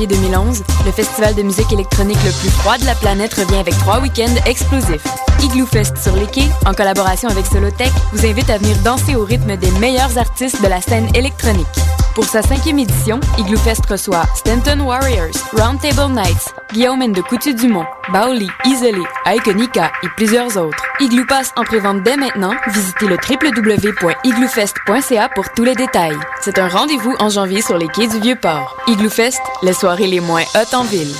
4 0.00 0.06
janvier 0.06 0.06
2011, 0.06 0.62
le 0.86 0.92
festival 0.92 1.34
de 1.34 1.42
musique 1.42 1.72
électronique 1.72 2.18
le 2.24 2.32
plus 2.40 2.50
froid 2.50 2.78
de 2.78 2.86
la 2.86 2.94
planète 2.94 3.34
revient 3.34 3.58
avec 3.58 3.76
trois 3.78 4.00
week-ends 4.00 4.34
explosifs. 4.46 5.04
Igloo 5.42 5.66
Fest 5.66 5.96
sur 5.98 6.14
les 6.16 6.26
quais, 6.26 6.48
en 6.66 6.72
collaboration 6.72 7.28
avec 7.28 7.46
Solotech, 7.46 7.92
vous 8.12 8.26
invite 8.26 8.50
à 8.50 8.58
venir 8.58 8.76
danser 8.84 9.14
au 9.14 9.24
rythme 9.24 9.56
des 9.56 9.70
meilleurs 9.72 10.16
artistes 10.16 10.62
de 10.62 10.68
la 10.68 10.80
scène 10.80 11.08
électronique. 11.14 11.66
Pour 12.14 12.24
sa 12.24 12.42
cinquième 12.42 12.78
édition, 12.78 13.20
Igloo 13.38 13.58
Fest 13.58 13.84
reçoit 13.86 14.24
Stanton 14.34 14.80
Warriors, 14.80 15.36
Roundtable 15.56 16.12
Nights, 16.12 16.54
Guillaume 16.72 17.12
de 17.12 17.20
Coutu-Dumont, 17.20 17.84
Baoli, 18.12 18.48
Isolé, 18.64 19.02
Iconica 19.26 19.90
et 20.04 20.08
plusieurs 20.16 20.56
autres. 20.56 20.84
Igloo 21.00 21.26
Pass 21.26 21.52
en 21.56 21.64
prévente 21.64 22.02
dès 22.04 22.16
maintenant. 22.16 22.52
Visitez 22.68 23.06
le 23.06 23.16
www.igloofest.ca 23.16 25.28
pour 25.34 25.50
tous 25.50 25.64
les 25.64 25.74
détails. 25.74 26.16
C'est 26.40 26.58
un 26.58 26.68
rendez-vous 26.68 27.14
en 27.18 27.28
janvier 27.28 27.60
sur 27.60 27.76
les 27.76 27.88
quais 27.88 28.06
du 28.06 28.20
Vieux-Port. 28.20 28.76
Igloo 28.86 29.10
Fest, 29.10 29.40
les 29.62 29.72
soirées 29.72 30.06
les 30.06 30.20
moins 30.20 30.44
hautes 30.54 30.74
en 30.74 30.84
ville. 30.84 31.12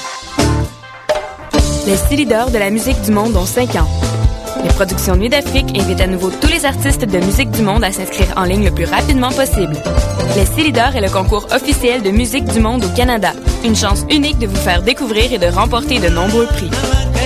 Les 1.86 1.96
six 1.96 2.16
leaders 2.16 2.50
de 2.50 2.58
la 2.58 2.70
musique 2.70 3.00
du 3.02 3.10
monde 3.10 3.36
ont 3.36 3.46
5 3.46 3.74
ans. 3.76 4.09
Les 4.62 4.68
productions 4.70 5.16
Nuit 5.16 5.28
d'Afrique 5.28 5.76
invitent 5.78 6.00
à 6.00 6.06
nouveau 6.06 6.30
tous 6.30 6.48
les 6.48 6.64
artistes 6.64 7.04
de 7.04 7.18
musique 7.18 7.50
du 7.50 7.62
monde 7.62 7.84
à 7.84 7.92
s'inscrire 7.92 8.32
en 8.36 8.44
ligne 8.44 8.64
le 8.64 8.70
plus 8.70 8.84
rapidement 8.84 9.30
possible. 9.30 9.76
Les 10.36 10.44
Célidors 10.44 10.94
est 10.96 11.00
le 11.00 11.08
concours 11.08 11.46
officiel 11.52 12.02
de 12.02 12.10
musique 12.10 12.44
du 12.44 12.60
monde 12.60 12.84
au 12.84 12.88
Canada. 12.96 13.32
Une 13.64 13.76
chance 13.76 14.04
unique 14.10 14.38
de 14.38 14.46
vous 14.46 14.56
faire 14.56 14.82
découvrir 14.82 15.32
et 15.32 15.38
de 15.38 15.46
remporter 15.46 15.98
de 15.98 16.08
nombreux 16.08 16.46
prix. 16.46 16.70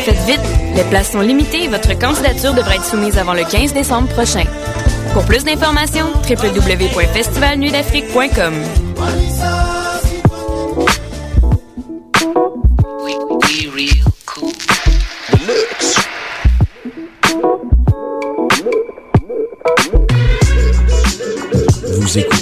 Faites 0.04 0.24
vite, 0.26 0.40
les 0.76 0.84
places 0.84 1.10
sont 1.12 1.20
limitées 1.20 1.64
et 1.64 1.68
votre 1.68 1.98
candidature 1.98 2.54
devrait 2.54 2.76
être 2.76 2.84
soumise 2.84 3.18
avant 3.18 3.34
le 3.34 3.44
15 3.44 3.72
décembre 3.72 4.08
prochain. 4.08 4.44
Pour 5.12 5.24
plus 5.24 5.44
d'informations, 5.44 6.06
www.festivalnuitdafrique.com. 6.28 8.83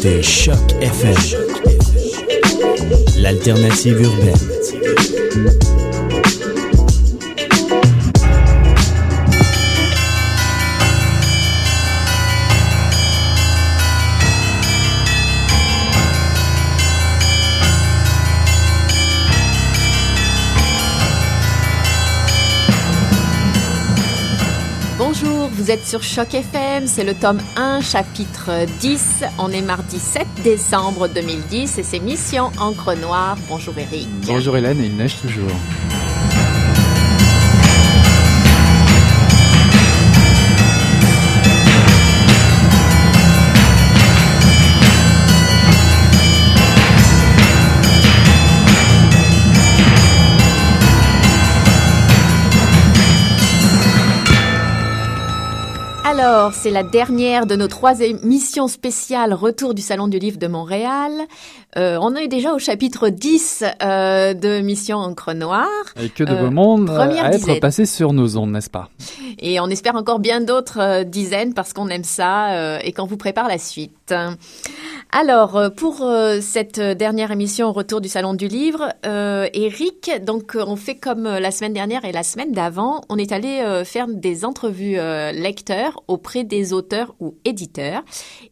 écoutez 0.04 0.22
Choc 0.22 0.58
FM, 0.80 1.14
l'alternative 3.18 4.00
urbaine. 4.00 5.91
Sur 25.92 26.02
Choc 26.02 26.32
FM, 26.32 26.86
c'est 26.86 27.04
le 27.04 27.12
tome 27.12 27.38
1, 27.54 27.82
chapitre 27.82 28.64
10. 28.80 29.24
On 29.38 29.50
est 29.50 29.60
mardi 29.60 29.98
7 29.98 30.26
décembre 30.42 31.06
2010 31.06 31.76
et 31.76 31.82
c'est 31.82 31.98
Mission 31.98 32.50
Encre 32.58 32.96
Noire. 32.98 33.36
Bonjour 33.46 33.76
Eric. 33.76 34.08
Bonjour 34.26 34.56
Hélène, 34.56 34.80
et 34.80 34.86
il 34.86 34.96
neige 34.96 35.20
toujours. 35.20 35.50
Alors, 56.24 56.54
c'est 56.54 56.70
la 56.70 56.84
dernière 56.84 57.46
de 57.46 57.56
nos 57.56 57.66
trois 57.66 57.98
émissions 57.98 58.68
spéciales 58.68 59.34
Retour 59.34 59.74
du 59.74 59.82
Salon 59.82 60.06
du 60.06 60.20
Livre 60.20 60.38
de 60.38 60.46
Montréal. 60.46 61.10
Euh, 61.76 61.98
on 62.00 62.14
est 62.14 62.28
déjà 62.28 62.52
au 62.52 62.58
chapitre 62.58 63.08
10 63.08 63.64
euh, 63.82 64.34
de 64.34 64.60
Mission 64.60 64.98
Encre 64.98 65.32
Noire. 65.32 65.66
Et 66.00 66.10
que 66.10 66.22
de 66.22 66.32
Euh, 66.32 66.44
beau 66.44 66.50
monde 66.50 66.90
euh, 66.90 66.94
première 66.94 67.24
à 67.24 67.32
être 67.32 67.58
passé 67.60 67.86
sur 67.86 68.12
nos 68.12 68.36
ondes, 68.36 68.52
n'est-ce 68.52 68.70
pas? 68.70 68.90
Et 69.38 69.58
on 69.58 69.66
espère 69.68 69.96
encore 69.96 70.18
bien 70.18 70.40
d'autres 70.40 70.80
euh, 70.80 71.04
dizaines 71.04 71.54
parce 71.54 71.72
qu'on 71.72 71.88
aime 71.88 72.04
ça 72.04 72.78
et 72.84 72.92
qu'on 72.92 73.06
vous 73.06 73.16
prépare 73.16 73.48
la 73.48 73.58
suite. 73.58 74.14
Alors, 75.10 75.60
pour 75.76 76.06
cette 76.40 76.80
dernière 76.80 77.30
émission 77.30 77.72
Retour 77.72 78.00
du 78.00 78.08
Salon 78.08 78.34
du 78.34 78.48
Livre, 78.48 78.92
Eric, 79.04 80.10
donc 80.24 80.56
on 80.58 80.76
fait 80.76 80.94
comme 80.94 81.24
la 81.24 81.50
semaine 81.50 81.72
dernière 81.72 82.04
et 82.04 82.12
la 82.12 82.22
semaine 82.22 82.52
d'avant, 82.52 83.02
on 83.08 83.16
est 83.16 83.32
allé 83.32 83.82
faire 83.84 84.06
des 84.08 84.44
entrevues 84.44 84.98
lecteurs 85.32 86.02
auprès 86.12 86.44
des 86.44 86.72
auteurs 86.72 87.14
ou 87.20 87.36
éditeurs. 87.44 88.02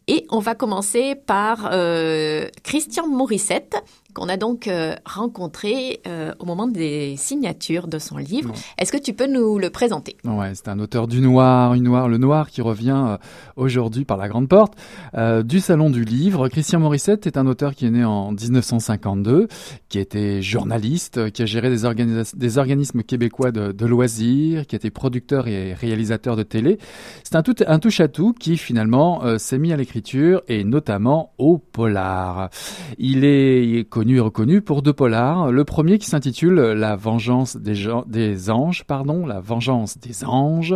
Et 0.07 0.25
on 0.29 0.39
va 0.39 0.55
commencer 0.55 1.15
par 1.15 1.69
euh, 1.71 2.47
Christian 2.63 3.07
Morissette, 3.07 3.83
qu'on 4.13 4.29
a 4.29 4.37
donc 4.37 4.67
euh, 4.67 4.95
rencontré 5.05 6.01
euh, 6.07 6.33
au 6.39 6.45
moment 6.45 6.67
des 6.67 7.15
signatures 7.17 7.87
de 7.87 7.99
son 7.99 8.17
livre. 8.17 8.53
Est-ce 8.77 8.91
que 8.91 8.97
tu 8.97 9.13
peux 9.13 9.27
nous 9.27 9.59
le 9.59 9.69
présenter? 9.69 10.17
Ouais, 10.23 10.51
c'est 10.53 10.67
un 10.67 10.79
auteur 10.79 11.07
du 11.07 11.21
noir, 11.21 11.73
une 11.73 11.83
noir, 11.83 12.07
le 12.07 12.17
noir 12.17 12.49
qui 12.49 12.61
revient 12.61 13.03
euh, 13.07 13.17
aujourd'hui 13.55 14.05
par 14.05 14.17
la 14.17 14.27
grande 14.27 14.47
porte 14.47 14.73
euh, 15.15 15.43
du 15.43 15.59
salon 15.59 15.89
du 15.89 16.03
livre. 16.03 16.47
Christian 16.49 16.79
Morissette 16.79 17.27
est 17.27 17.37
un 17.37 17.47
auteur 17.47 17.75
qui 17.75 17.85
est 17.85 17.91
né 17.91 18.03
en 18.03 18.31
1952, 18.31 19.47
qui 19.89 19.99
était 19.99 20.41
journaliste, 20.41 21.31
qui 21.31 21.43
a 21.43 21.45
géré 21.45 21.69
des, 21.69 22.57
organismes 22.57 23.03
québécois 23.03 23.51
de, 23.51 23.71
de 23.71 23.85
loisirs, 23.85 24.67
qui 24.67 24.75
était 24.75 24.89
producteur 24.89 25.47
et 25.47 25.73
réalisateur 25.73 26.35
de 26.35 26.43
télé. 26.43 26.77
C'est 27.23 27.35
un 27.35 27.43
tout 27.43 27.55
un 27.65 27.79
touche 27.79 27.99
à 27.99 28.07
tout 28.07 28.33
qui 28.33 28.57
finalement 28.57 29.37
s'est 29.37 29.57
mis 29.57 29.71
à 29.71 29.77
l'écriture 29.77 30.41
et 30.47 30.63
notamment 30.63 31.33
au 31.37 31.57
polar. 31.57 32.49
Il 32.97 33.23
est, 33.23 33.67
il 33.67 33.77
est 33.77 33.85
connu 34.01 34.17
et 34.17 34.19
reconnu 34.19 34.61
pour 34.61 34.81
deux 34.81 34.93
polars. 34.93 35.51
Le 35.51 35.63
premier 35.63 35.99
qui 35.99 36.07
s'intitule 36.07 36.55
La 36.55 36.95
vengeance 36.95 37.55
des, 37.55 37.87
des 38.07 38.49
anges, 38.49 38.83
pardon, 38.83 39.27
La 39.27 39.39
vengeance 39.39 39.99
des 39.99 40.25
anges, 40.25 40.75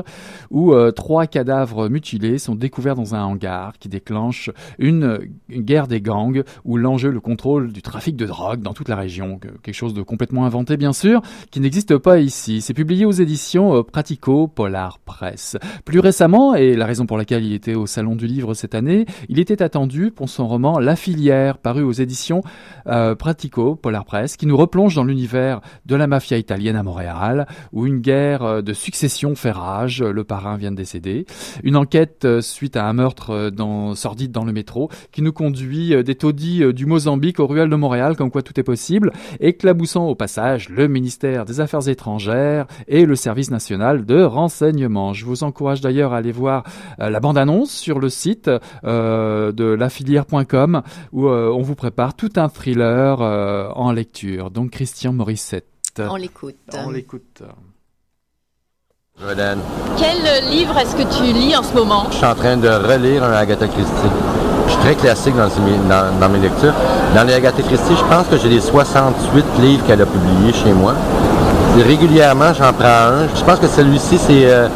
où 0.51 0.73
euh, 0.73 0.91
trois 0.91 1.25
cadavres 1.25 1.89
mutilés 1.89 2.37
sont 2.37 2.53
découverts 2.53 2.93
dans 2.93 3.15
un 3.15 3.23
hangar 3.23 3.79
qui 3.79 3.89
déclenche 3.89 4.51
une, 4.77 5.17
guerre 5.49 5.87
des 5.87 6.01
gangs 6.01 6.43
où 6.65 6.77
l'enjeu 6.77 7.09
le 7.09 7.19
contrôle 7.19 7.73
du 7.73 7.81
trafic 7.81 8.15
de 8.15 8.27
drogue 8.27 8.61
dans 8.61 8.73
toute 8.73 8.89
la 8.89 8.95
région. 8.95 9.39
Que- 9.39 9.47
Quelque 9.63 9.73
chose 9.73 9.95
de 9.95 10.03
complètement 10.03 10.45
inventé 10.45 10.77
bien 10.77 10.93
sûr, 10.93 11.23
qui 11.49 11.59
n'existe 11.59 11.97
pas 11.97 12.19
ici. 12.19 12.61
C'est 12.61 12.75
publié 12.75 13.05
aux 13.05 13.11
éditions 13.11 13.75
euh, 13.75 13.81
Pratico 13.81 14.47
Polar 14.47 14.99
Press. 14.99 15.57
Plus 15.83 15.99
récemment, 15.99 16.53
et 16.53 16.75
la 16.75 16.85
raison 16.85 17.07
pour 17.07 17.17
laquelle 17.17 17.43
il 17.43 17.53
était 17.53 17.73
au 17.73 17.87
Salon 17.87 18.15
du 18.15 18.27
Livre 18.27 18.53
cette 18.53 18.75
année, 18.75 19.07
il 19.29 19.39
était 19.39 19.63
attendu 19.63 20.11
pour 20.11 20.29
son 20.29 20.47
roman 20.47 20.77
La 20.77 20.95
filière, 20.95 21.57
paru 21.57 21.81
aux 21.81 21.91
éditions 21.91 22.43
euh, 22.85 23.14
Pratico 23.15 23.75
Polar 23.75 24.05
Press, 24.05 24.37
qui 24.37 24.45
nous 24.45 24.57
replonge 24.57 24.95
dans 24.95 25.03
l'univers 25.03 25.61
de 25.85 25.95
la 25.95 26.07
mafia 26.07 26.37
italienne 26.37 26.75
à 26.75 26.83
Montréal, 26.83 27.47
où 27.71 27.85
une 27.85 27.99
guerre 27.99 28.43
euh, 28.43 28.61
de 28.61 28.73
succession 28.73 29.35
fait 29.35 29.51
rage, 29.51 30.01
le 30.01 30.23
parrain 30.23 30.57
vient 30.57 30.71
de 30.71 30.75
décéder, 30.75 31.25
une 31.63 31.75
enquête 31.75 32.25
euh, 32.25 32.41
suite 32.41 32.75
à 32.75 32.85
un 32.85 32.93
meurtre 32.93 33.31
euh, 33.31 33.95
sordide 33.95 34.31
dans 34.31 34.45
le 34.45 34.53
métro, 34.53 34.89
qui 35.11 35.21
nous 35.21 35.33
conduit 35.33 36.03
des 36.03 36.15
taudis 36.15 36.73
du 36.73 36.85
Mozambique 36.85 37.39
aux 37.39 37.47
ruelles 37.47 37.69
de 37.69 37.75
Montréal, 37.75 38.15
comme 38.15 38.31
quoi 38.31 38.41
tout 38.41 38.59
est 38.59 38.63
possible, 38.63 39.11
éclaboussant 39.39 40.07
au 40.07 40.15
passage 40.15 40.69
le 40.69 40.87
ministère 40.87 41.45
des 41.45 41.59
Affaires 41.59 41.87
étrangères 41.87 42.65
et 42.87 43.05
le 43.05 43.15
service 43.15 43.51
national 43.51 44.05
de 44.05 44.21
renseignement. 44.21 45.13
Je 45.13 45.25
vous 45.25 45.43
encourage 45.43 45.81
d'ailleurs 45.81 46.13
à 46.13 46.17
aller 46.17 46.31
voir 46.31 46.63
la 46.97 47.19
bande-annonce 47.19 47.71
sur 47.71 47.99
le 47.99 48.09
site 48.09 48.49
de 48.83 49.63
lafilière.com 49.63 50.81
où 51.11 51.27
on 51.27 51.61
vous 51.61 51.75
prépare 51.75 52.15
tout 52.15 52.31
un 52.35 52.49
thriller 52.49 53.04
euh, 53.21 53.69
en 53.75 53.91
lecture. 53.91 54.51
Donc 54.51 54.71
Christian 54.71 55.13
Morissette. 55.13 55.65
On 55.99 56.15
l'écoute. 56.15 56.55
On 56.85 56.89
l'écoute. 56.89 57.41
Jordan, 59.21 59.59
Quel 59.97 60.49
livre 60.51 60.77
est-ce 60.77 60.93
que 60.95 61.03
tu 61.17 61.23
lis 61.31 61.55
en 61.55 61.63
ce 61.63 61.73
moment? 61.73 62.07
Je 62.11 62.17
suis 62.17 62.25
en 62.25 62.35
train 62.35 62.57
de 62.57 62.67
relire 62.67 63.23
un 63.23 63.31
Agatha 63.31 63.65
Christie. 63.67 64.11
Je 64.65 64.71
suis 64.71 64.79
très 64.81 64.95
classique 64.95 65.35
dans, 65.37 65.47
mes- 65.63 65.89
dans- 65.89 66.19
dans 66.19 66.29
mes 66.29 66.39
lectures. 66.39 66.73
Dans 67.15 67.23
les 67.23 67.33
Agatha 67.33 67.63
Christie, 67.63 67.95
je 67.97 68.03
pense 68.13 68.27
que 68.27 68.37
j'ai 68.37 68.49
les 68.49 68.59
68 68.59 69.45
livres 69.61 69.85
qu'elle 69.87 70.01
a 70.01 70.05
publiés 70.05 70.51
chez 70.51 70.73
moi. 70.73 70.93
Et 71.79 71.83
régulièrement, 71.83 72.53
j'en 72.53 72.73
prends 72.73 72.87
un. 72.87 73.27
Je 73.33 73.43
pense 73.45 73.59
que 73.59 73.67
celui-ci, 73.67 74.17
c'est 74.17 74.51
euh, 74.51 74.67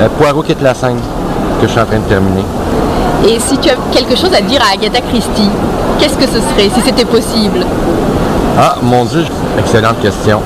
euh, 0.00 0.08
Poirot 0.18 0.42
quitte 0.42 0.60
la 0.60 0.74
scène 0.74 0.98
que 1.60 1.66
je 1.68 1.70
suis 1.70 1.80
en 1.80 1.86
train 1.86 2.00
de 2.00 2.08
terminer. 2.08 2.42
Et 3.26 3.40
si 3.40 3.56
tu 3.56 3.70
as 3.70 3.76
quelque 3.90 4.16
chose 4.16 4.34
à 4.34 4.42
dire 4.42 4.60
à 4.60 4.74
Agatha 4.74 5.00
Christie, 5.00 5.48
qu'est-ce 5.98 6.18
que 6.18 6.26
ce 6.26 6.40
serait 6.40 6.68
si 6.74 6.80
c'était 6.84 7.06
possible? 7.06 7.64
Ah, 8.58 8.76
mon 8.82 9.06
Dieu, 9.06 9.24
excellente 9.58 9.98
question. 10.00 10.42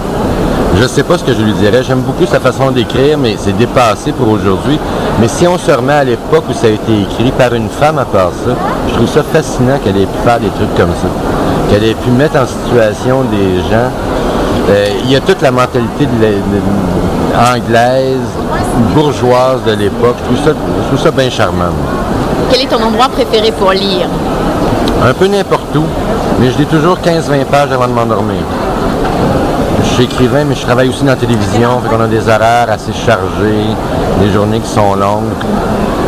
Je 0.80 0.86
sais 0.86 1.02
pas 1.02 1.19
ce 1.19 1.25
que 1.25 1.32
je 1.32 1.42
lui 1.42 1.54
dirais. 1.54 1.82
J'aime 1.82 2.02
beaucoup 2.02 2.25
sa 2.25 2.38
façon 2.38 2.70
d'écrire, 2.70 3.19
mais 3.19 3.34
c'est 3.36 3.56
dépassé 3.56 4.12
pour 4.12 4.28
aujourd'hui. 4.28 4.78
Mais 5.20 5.26
si 5.26 5.48
on 5.48 5.58
se 5.58 5.72
remet 5.72 5.92
à 5.92 6.04
l'époque 6.04 6.44
où 6.48 6.52
ça 6.52 6.69
a 6.69 6.70
été 6.70 7.02
écrit 7.02 7.32
par 7.32 7.52
une 7.52 7.69
femme 7.69 7.98
à 7.98 8.04
part 8.04 8.30
ça, 8.30 8.52
je 8.88 8.94
trouve 8.94 9.08
ça 9.08 9.24
fascinant 9.24 9.78
qu'elle 9.82 9.96
ait 9.96 10.06
pu 10.06 10.19
faire 10.24 10.38
des 10.38 10.50
trucs 10.50 10.74
comme 10.76 10.92
ça. 11.02 11.08
Qu'elle 11.70 11.82
ait 11.82 11.94
pu 11.94 12.10
mettre 12.10 12.36
en 12.36 12.46
situation 12.46 13.24
des 13.24 13.58
gens. 13.69 13.90
Euh, 14.70 14.88
il 15.02 15.10
y 15.10 15.16
a 15.16 15.20
toute 15.20 15.42
la 15.42 15.50
mentalité 15.50 16.06
anglaise, 17.34 18.28
bourgeoise 18.94 19.64
de 19.66 19.72
l'époque. 19.72 20.16
Ça, 20.44 20.52
je 20.52 20.86
trouve 20.86 21.00
ça 21.00 21.10
bien 21.10 21.28
charmant. 21.28 21.72
Quel 22.50 22.62
est 22.62 22.66
ton 22.66 22.82
endroit 22.82 23.08
préféré 23.08 23.52
pour 23.52 23.72
lire? 23.72 24.08
Un 25.04 25.14
peu 25.14 25.26
n'importe 25.26 25.74
où, 25.76 25.84
mais 26.40 26.50
je 26.50 26.58
lis 26.58 26.66
toujours 26.66 26.98
15-20 26.98 27.44
pages 27.44 27.72
avant 27.72 27.86
de 27.86 27.92
m'endormir. 27.92 28.42
Je 29.84 29.94
suis 29.94 30.04
écrivain, 30.04 30.44
mais 30.44 30.54
je 30.54 30.62
travaille 30.62 30.88
aussi 30.88 31.00
dans 31.00 31.12
la 31.12 31.16
télévision, 31.16 31.80
fait 31.82 31.88
qu'on 31.88 32.02
a 32.02 32.06
des 32.06 32.28
horaires 32.28 32.68
assez 32.70 32.92
chargés, 32.92 33.74
des 34.20 34.30
journées 34.32 34.60
qui 34.60 34.68
sont 34.68 34.94
longues. 34.94 35.32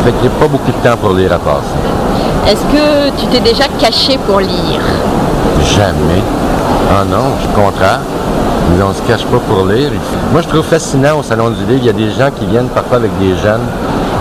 Fait 0.03 0.11
qu'il 0.11 0.21
n'y 0.21 0.35
a 0.35 0.39
pas 0.39 0.47
beaucoup 0.47 0.71
de 0.71 0.89
temps 0.89 0.97
pour 0.97 1.13
lire 1.13 1.33
à 1.33 1.39
passer. 1.39 1.77
Est-ce 2.47 2.63
que 2.63 3.09
tu 3.19 3.27
t'es 3.27 3.39
déjà 3.39 3.65
caché 3.79 4.17
pour 4.27 4.39
lire? 4.39 4.81
Jamais. 5.75 6.23
Ah 6.91 7.03
non, 7.05 7.35
je 7.37 7.45
suis 7.45 7.53
contraire. 7.53 7.99
Mais 8.75 8.83
on 8.83 8.89
ne 8.89 8.93
se 8.93 9.01
cache 9.01 9.25
pas 9.25 9.39
pour 9.47 9.65
lire. 9.65 9.91
Moi, 10.31 10.41
je 10.41 10.47
trouve 10.47 10.63
fascinant 10.63 11.19
au 11.19 11.23
Salon 11.23 11.49
du 11.49 11.65
Livre, 11.65 11.81
il 11.81 11.85
y 11.85 11.89
a 11.89 11.93
des 11.93 12.11
gens 12.11 12.29
qui 12.37 12.45
viennent 12.45 12.69
parfois 12.69 12.97
avec 12.97 13.11
des 13.19 13.35
jeunes. 13.37 13.67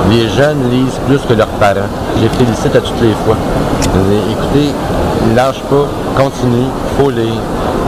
Les 0.08 0.29
jeunes 0.29 0.69
lisent 0.70 0.99
plus 1.06 1.20
que 1.29 1.35
leurs 1.35 1.47
parents. 1.61 1.88
Je 2.17 2.23
les 2.23 2.29
félicite 2.31 2.75
à 2.75 2.81
toutes 2.81 3.00
les 3.00 3.12
fois. 3.25 3.37
Dis, 3.82 4.32
Écoutez, 4.32 4.70
lâche 5.37 5.61
pas, 5.70 5.87
continue, 6.23 6.67
faut 6.99 7.11
lire. 7.11 7.35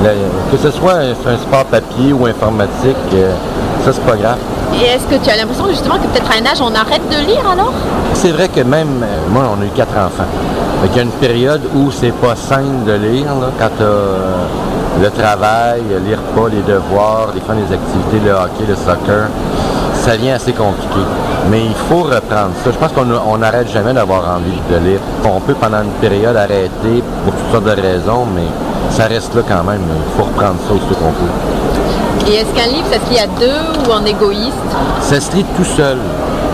Le- 0.05 0.11
que 0.57 0.63
ce 0.63 0.71
soit 0.71 0.95
un, 0.95 1.11
un 1.33 1.39
sport 1.39 1.65
papier 1.65 2.13
ou 2.13 2.27
informatique, 2.27 2.97
euh, 3.15 3.33
ça, 3.85 3.93
c'est 3.93 4.05
pas 4.05 4.17
grave. 4.17 4.37
Et 4.75 4.85
est-ce 4.87 5.05
que 5.07 5.23
tu 5.23 5.31
as 5.31 5.37
l'impression 5.37 5.67
justement 5.69 5.97
que 5.97 6.07
peut-être 6.09 6.31
à 6.31 6.41
un 6.41 6.47
âge 6.47 6.61
on 6.61 6.75
arrête 6.75 7.03
de 7.11 7.27
lire 7.27 7.45
alors? 7.51 7.73
C'est 8.15 8.31
vrai 8.33 8.49
que 8.49 8.61
même, 8.61 9.03
euh, 9.03 9.07
moi, 9.31 9.45
on 9.57 9.63
a 9.63 9.65
eu 9.67 9.71
quatre 9.75 9.93
enfants. 9.97 10.29
Qu'il 10.85 10.97
y 10.97 11.01
a 11.01 11.03
une 11.03 11.11
période 11.11 11.61
où 11.75 11.91
c'est 11.93 12.11
pas 12.13 12.35
sain 12.37 12.63
de 12.87 12.93
lire, 12.93 13.27
là, 13.41 13.49
quand 13.59 13.81
euh, 13.81 14.19
le 15.01 15.11
travail, 15.11 15.83
les 16.07 16.15
repas, 16.17 16.49
les 16.51 16.63
devoirs, 16.63 17.29
les 17.35 17.41
fois 17.41 17.55
des 17.55 17.73
activités, 17.73 18.21
le 18.25 18.33
hockey, 18.33 18.65
le 18.69 18.75
soccer. 18.75 19.29
Ça 19.95 20.17
devient 20.17 20.31
assez 20.33 20.53
compliqué. 20.53 21.01
Mais 21.51 21.65
il 21.65 21.75
faut 21.89 22.03
reprendre 22.05 22.53
ça. 22.65 22.71
Je 22.73 22.79
pense 22.79 22.93
qu'on 22.93 23.39
n'arrête 23.39 23.69
jamais 23.71 23.93
d'avoir 23.93 24.23
envie 24.37 24.59
de 24.71 24.77
lire. 24.89 25.01
On 25.25 25.41
peut 25.41 25.55
pendant 25.55 25.83
une 25.83 25.91
période 26.01 26.37
arrêter 26.37 27.03
pour 27.25 27.35
toutes 27.35 27.51
sortes 27.53 27.65
de 27.65 27.81
raisons, 27.83 28.27
mais 28.35 28.47
ça 28.91 29.07
reste 29.07 29.35
là 29.35 29.43
quand 29.47 29.65
même. 29.65 29.81
Il 29.89 30.17
faut 30.17 30.25
reprendre 30.25 30.57
ça 30.67 30.75
aussi 30.75 30.95
qu'on 30.95 31.13
peut. 31.13 32.31
Et 32.31 32.37
est-ce 32.37 32.55
qu'un 32.55 32.71
livre 32.71 32.87
ça 32.91 32.99
se 33.05 33.11
lit 33.13 33.19
à 33.19 33.27
deux 33.27 33.89
ou 33.89 33.93
en 33.93 34.05
égoïste? 34.05 34.55
Ça 35.01 35.21
se 35.21 35.33
lit 35.35 35.45
tout 35.57 35.65
seul. 35.65 35.99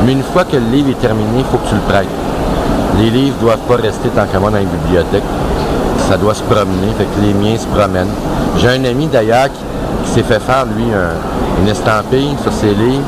Mais 0.04 0.12
une 0.12 0.22
fois 0.22 0.44
que 0.44 0.56
le 0.56 0.62
livre 0.72 0.90
est 0.90 1.00
terminé, 1.00 1.38
il 1.40 1.44
faut 1.44 1.58
que 1.58 1.68
tu 1.68 1.74
le 1.74 1.80
prêtes. 1.82 2.08
Les 2.98 3.10
livres 3.10 3.36
ne 3.40 3.42
doivent 3.46 3.66
pas 3.68 3.76
rester 3.76 4.08
tant 4.08 4.24
qu'à 4.24 4.38
moi 4.40 4.50
dans 4.50 4.58
les 4.58 4.64
bibliothèques. 4.64 5.22
Ça 6.08 6.16
doit 6.16 6.34
se 6.34 6.42
promener, 6.44 6.88
fait 6.96 7.04
que 7.04 7.20
les 7.20 7.34
miens 7.34 7.58
se 7.58 7.66
promènent. 7.66 8.08
J'ai 8.56 8.68
un 8.68 8.84
ami 8.84 9.06
d'ailleurs 9.08 9.48
qui, 9.52 9.60
qui 10.04 10.10
s'est 10.10 10.22
fait 10.22 10.40
faire, 10.40 10.64
lui, 10.74 10.84
un- 10.94 11.60
une 11.62 11.68
estampille 11.68 12.34
sur 12.42 12.52
ses 12.52 12.72
livres, 12.74 13.02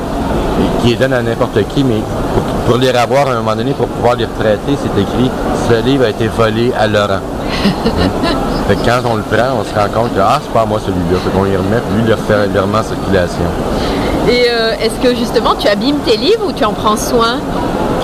qui 0.82 0.88
les 0.88 0.96
donne 0.96 1.12
à 1.12 1.22
n'importe 1.22 1.58
qui, 1.68 1.84
mais 1.84 2.00
pour, 2.34 2.42
pour 2.66 2.76
les 2.78 2.90
revoir 2.90 3.28
à 3.28 3.32
un 3.32 3.36
moment 3.36 3.56
donné, 3.56 3.72
pour 3.72 3.86
pouvoir 3.88 4.16
les 4.16 4.24
retraiter, 4.24 4.76
c'est 4.80 5.00
écrit 5.00 5.30
«Ce 5.68 5.84
livre 5.84 6.04
a 6.04 6.10
été 6.10 6.28
volé 6.28 6.72
à 6.78 6.86
Laurent». 6.86 7.20
Fait 8.68 8.76
que 8.76 8.84
quand 8.84 9.08
on 9.10 9.16
le 9.16 9.22
prend, 9.22 9.58
on 9.60 9.64
se 9.64 9.74
rend 9.74 9.88
compte 9.92 10.14
que 10.14 10.20
«Ah, 10.22 10.38
c'est 10.42 10.52
pas 10.52 10.62
à 10.62 10.66
moi 10.66 10.78
celui-là». 10.84 11.18
Fait 11.24 11.30
qu'on 11.30 11.46
y 11.46 11.56
remet, 11.56 11.82
lui, 11.96 12.02
le 12.06 12.14
remet 12.14 12.78
en 12.78 12.82
circulation. 12.82 13.50
Et 14.28 14.46
euh, 14.48 14.74
est-ce 14.80 15.00
que 15.02 15.14
justement 15.16 15.54
tu 15.58 15.66
abîmes 15.66 15.98
tes 16.04 16.16
livres 16.16 16.46
ou 16.46 16.52
tu 16.52 16.64
en 16.64 16.72
prends 16.72 16.96
soin? 16.96 17.38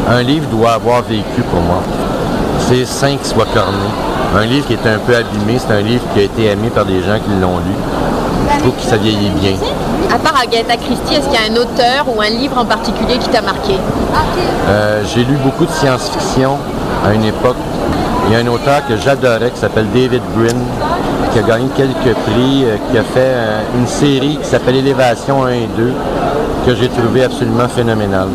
Un 0.09 0.23
livre 0.23 0.47
doit 0.51 0.73
avoir 0.73 1.03
vécu 1.03 1.43
pour 1.51 1.61
moi. 1.61 1.83
C'est 2.61 2.85
sain 2.85 3.17
qu'il 3.17 3.27
soit 3.27 3.47
corné. 3.53 3.77
Un 4.37 4.45
livre 4.47 4.67
qui 4.67 4.73
est 4.73 4.87
un 4.87 4.99
peu 4.99 5.15
abîmé, 5.15 5.59
c'est 5.59 5.73
un 5.73 5.81
livre 5.81 6.03
qui 6.15 6.21
a 6.21 6.23
été 6.25 6.47
aimé 6.47 6.71
par 6.75 6.85
des 6.85 7.01
gens 7.03 7.19
qui 7.19 7.31
l'ont 7.41 7.59
lu. 7.59 7.75
Je 8.55 8.59
trouve 8.61 8.75
que 8.75 8.83
ça 8.83 8.97
vieillit 8.97 9.31
bien. 9.41 9.53
À 10.17 10.19
part 10.19 10.41
Agatha 10.41 10.79
Christie, 10.79 11.13
est-ce 11.15 11.29
qu'il 11.29 11.35
y 11.35 11.37
a 11.37 11.53
un 11.53 11.57
auteur 11.61 12.07
ou 12.09 12.23
un 12.23 12.31
livre 12.31 12.57
en 12.57 12.65
particulier 12.65 13.19
qui 13.19 13.29
t'a 13.29 13.43
marqué 13.43 13.75
Euh, 14.67 15.03
J'ai 15.15 15.25
lu 15.25 15.37
beaucoup 15.45 15.67
de 15.67 15.71
science-fiction 15.71 16.57
à 17.07 17.13
une 17.13 17.25
époque. 17.25 17.59
Il 18.27 18.33
y 18.33 18.37
a 18.37 18.39
un 18.39 18.47
auteur 18.47 18.81
que 18.89 18.97
j'adorais 18.97 19.51
qui 19.51 19.59
s'appelle 19.61 19.85
David 19.93 20.23
Brin, 20.35 20.57
qui 21.35 21.39
a 21.39 21.43
gagné 21.43 21.69
quelques 21.77 22.17
prix, 22.25 22.65
euh, 22.65 22.77
qui 22.91 22.97
a 22.97 23.03
fait 23.03 23.19
euh, 23.19 23.61
une 23.79 23.87
série 23.87 24.39
qui 24.43 24.49
s'appelle 24.49 24.77
Élévation 24.77 25.45
1 25.45 25.51
et 25.51 25.69
2, 25.77 25.93
que 26.65 26.75
j'ai 26.75 26.89
trouvé 26.89 27.25
absolument 27.25 27.69
phénoménal. 27.69 28.29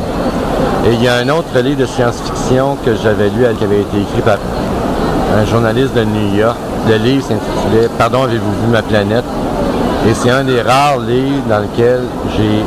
Et 0.85 0.93
il 0.93 1.03
y 1.03 1.07
a 1.07 1.15
un 1.15 1.29
autre 1.29 1.57
livre 1.63 1.79
de 1.81 1.87
science-fiction 1.87 2.77
que 2.85 2.91
j'avais 3.01 3.29
lu, 3.29 3.43
qui 3.57 3.63
avait 3.63 3.81
été 3.81 3.97
écrit 4.01 4.21
par 4.23 4.37
un 5.35 5.45
journaliste 5.45 5.95
de 5.95 6.03
New 6.03 6.35
York. 6.35 6.57
Le 6.87 6.97
livre 6.97 7.25
s'intitulait 7.25 7.89
Pardon, 7.97 8.21
avez-vous 8.21 8.51
vu 8.51 8.67
ma 8.71 8.83
planète? 8.83 9.25
Et 10.07 10.13
c'est 10.15 10.31
un 10.31 10.43
des 10.43 10.61
rares 10.61 10.99
livres 10.99 11.43
dans 11.47 11.59
lequel 11.59 12.01
j'ai 12.35 12.65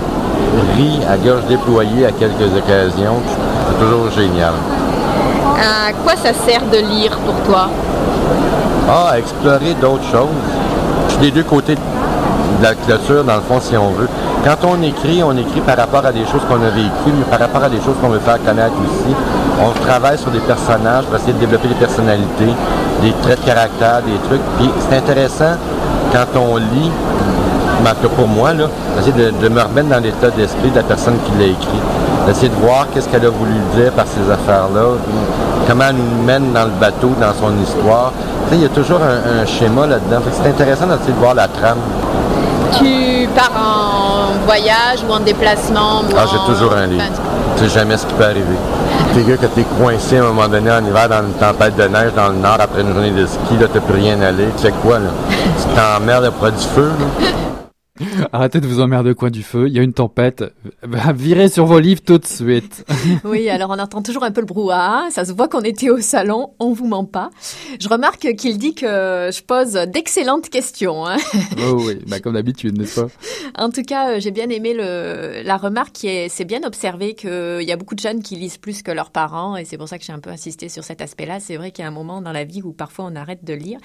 ri 0.77 1.01
à 1.09 1.17
gorge 1.17 1.45
déployée 1.49 2.07
à 2.07 2.13
quelques 2.13 2.57
occasions. 2.57 3.21
C'est 3.69 3.85
toujours 3.85 4.11
génial. 4.11 4.53
À 5.59 5.93
quoi 6.05 6.15
ça 6.17 6.33
sert 6.33 6.63
de 6.73 6.79
lire 6.79 7.19
pour 7.27 7.35
toi? 7.47 7.69
Ah, 8.89 9.11
à 9.13 9.19
explorer 9.19 9.75
d'autres 9.81 10.05
choses. 10.05 10.29
Je 11.09 11.13
suis 11.15 11.23
des 11.23 11.31
deux 11.33 11.43
côtés 11.43 11.75
de 11.75 12.63
la 12.63 12.75
clôture, 12.75 13.25
dans 13.25 13.37
le 13.37 13.41
fond, 13.41 13.59
si 13.61 13.77
on 13.77 13.91
veut. 13.91 14.09
Quand 14.45 14.69
on 14.69 14.81
écrit, 14.83 15.23
on 15.23 15.37
écrit 15.37 15.61
par 15.61 15.77
rapport 15.77 16.07
à 16.07 16.13
des 16.13 16.25
choses 16.27 16.43
qu'on 16.49 16.63
a 16.63 16.71
vécues, 16.71 17.15
mais 17.19 17.25
par 17.31 17.41
rapport 17.41 17.65
à 17.65 17.69
des 17.69 17.79
choses 17.79 17.97
qu'on 18.01 18.11
veut 18.11 18.21
faire 18.21 18.39
connaître 18.45 18.75
aussi. 18.85 19.14
On 19.61 19.71
travaille 19.87 20.19
sur 20.19 20.31
des 20.31 20.41
personnages 20.41 21.05
pour 21.05 21.17
essayer 21.17 21.33
de 21.33 21.38
développer 21.38 21.69
des 21.69 21.75
personnalités, 21.75 22.53
des 23.03 23.12
traits 23.23 23.41
de 23.41 23.47
caractère, 23.47 24.03
des 24.03 24.19
trucs. 24.29 24.43
Puis 24.59 24.71
c'est 24.88 24.99
intéressant 24.99 25.57
quand 26.14 26.40
on 26.40 26.56
lit, 26.56 26.90
en 27.85 27.90
tout 27.90 28.09
cas 28.09 28.14
pour 28.16 28.28
moi, 28.28 28.52
là, 28.52 28.66
d'essayer 28.97 29.12
de, 29.12 29.30
de 29.42 29.49
me 29.49 29.61
remettre 29.61 29.88
dans 29.88 30.02
l'état 30.02 30.30
d'esprit 30.30 30.71
de 30.71 30.76
la 30.76 30.83
personne 30.83 31.16
qui 31.26 31.33
l'a 31.38 31.47
écrit. 31.47 31.80
D'essayer 32.26 32.49
de 32.49 32.54
voir 32.54 32.87
qu'est-ce 32.92 33.09
qu'elle 33.09 33.26
a 33.26 33.30
voulu 33.30 33.52
dire 33.76 33.92
par 33.92 34.06
ces 34.06 34.30
affaires-là, 34.30 34.97
comment 35.68 35.85
elle 35.90 35.97
nous 35.97 36.23
mène 36.25 36.52
dans 36.52 36.64
le 36.64 36.71
bateau, 36.80 37.11
dans 37.21 37.35
son 37.35 37.52
histoire. 37.62 38.12
Tu 38.47 38.50
sais, 38.50 38.56
il 38.56 38.62
y 38.62 38.66
a 38.66 38.68
toujours 38.71 39.00
un, 39.02 39.42
un 39.42 39.47
schéma 39.47 39.87
là-dedans. 39.87 40.21
C'est 40.33 40.49
intéressant 40.49 40.87
d'essayer 40.87 41.12
de 41.12 41.18
voir 41.18 41.35
la 41.35 41.49
trame. 41.49 41.78
Tu 42.78 43.28
pars 43.37 43.50
en 43.56 44.47
voyage 44.47 45.04
ou 45.09 45.12
en 45.12 45.21
déplacement 45.21 46.00
ou 46.02 46.14
Ah, 46.16 46.25
en- 46.25 46.30
j'ai 46.30 46.52
toujours 46.52 46.73
un 46.75 46.87
livre. 46.87 47.02
Tu 47.56 47.64
sais 47.64 47.75
jamais 47.78 47.97
ce 47.97 48.06
qui 48.06 48.14
peut 48.14 48.25
arriver. 48.25 48.56
Gars, 49.23 49.37
quand 49.40 49.54
t'es 49.54 49.64
coincé 49.78 50.18
à 50.18 50.25
un 50.25 50.26
moment 50.26 50.49
donné 50.49 50.71
en 50.71 50.85
hiver 50.85 51.09
dans 51.09 51.21
une 51.21 51.35
tempête 51.35 51.76
de 51.76 51.85
neige 51.85 52.12
dans 52.16 52.28
le 52.28 52.35
nord 52.35 52.56
après 52.59 52.80
une 52.83 52.92
journée 52.92 53.12
de 53.12 53.25
ski, 53.26 53.56
là, 53.61 53.66
t'as 53.73 53.80
plus 53.80 53.94
rien 53.94 54.21
aller. 54.21 54.49
Tu 54.56 54.64
sais 54.64 54.73
quoi, 54.83 54.99
là? 54.99 55.11
Tu 55.30 55.75
t'emmerdes 55.75 56.25
après 56.25 56.50
du 56.50 56.64
feu, 56.75 56.90
là? 56.99 57.26
Arrêtez 58.33 58.61
de 58.61 58.67
vous 58.67 58.81
emmerder 58.81 59.11
au 59.11 59.15
coin 59.15 59.31
du 59.31 59.45
feu. 59.45 59.69
Il 59.69 59.73
y 59.75 59.79
a 59.79 59.83
une 59.83 59.93
tempête. 59.93 60.43
Bah, 60.85 61.13
Virez 61.15 61.49
sur 61.49 61.65
vos 61.65 61.79
livres 61.79 62.03
tout 62.05 62.19
de 62.19 62.27
suite. 62.27 62.85
Oui, 63.25 63.49
alors 63.49 63.71
on 63.71 63.79
entend 63.79 64.03
toujours 64.03 64.25
un 64.25 64.33
peu 64.33 64.41
le 64.41 64.47
brouhaha. 64.47 65.09
Ça 65.11 65.25
se 65.25 65.33
voit 65.33 65.47
qu'on 65.49 65.61
était 65.61 65.91
au 65.91 66.01
salon. 66.01 66.53
On 66.59 66.73
vous 66.73 66.87
ment 66.89 67.05
pas. 67.05 67.31
Je 67.81 67.89
remarque 67.89 68.35
qu'il 68.37 68.59
dit 68.59 68.75
que 68.75 68.87
je 69.33 69.43
pose 69.43 69.73
d'excellentes 69.73 70.49
questions. 70.49 71.07
hein. 71.07 71.17
oh 71.61 71.77
oui, 71.87 71.99
bah, 72.09 72.19
comme 72.19 72.35
d'habitude, 72.35 72.77
n'est-ce 72.79 73.01
pas? 73.01 73.07
En 73.57 73.71
tout 73.71 73.83
cas, 73.83 74.11
euh, 74.15 74.21
j'ai 74.21 74.31
bien 74.33 74.49
aimé 74.49 74.75
le, 74.75 75.43
la 75.45 75.57
remarque 75.57 75.93
qui 75.93 76.09
est, 76.09 76.29
c'est 76.29 76.45
bien 76.45 76.63
observé 76.65 77.15
qu'il 77.15 77.63
y 77.63 77.73
a 77.73 77.77
beaucoup 77.77 77.95
de 77.95 78.01
jeunes 78.01 78.23
qui 78.23 78.35
lisent 78.37 78.59
plus 78.59 78.83
que 78.83 78.91
leurs 78.91 79.11
parents 79.11 79.57
et 79.57 79.65
c'est 79.65 79.79
pour 79.79 79.89
ça 79.89 79.99
que 79.99 80.05
j'ai 80.05 80.13
un 80.13 80.19
peu 80.21 80.31
insisté 80.31 80.69
sur 80.69 80.83
cet 80.83 81.01
aspect-là. 81.01 81.39
C'est 81.39 81.57
vrai 81.57 81.71
qu'il 81.71 81.83
y 81.83 81.87
a 81.87 81.89
un 81.89 81.95
moment 81.95 82.21
dans 82.21 82.33
la 82.33 82.45
vie 82.45 82.63
où 82.63 82.73
parfois 82.73 83.07
on 83.09 83.15
arrête 83.15 83.45
de 83.45 83.55
lire 83.55 83.79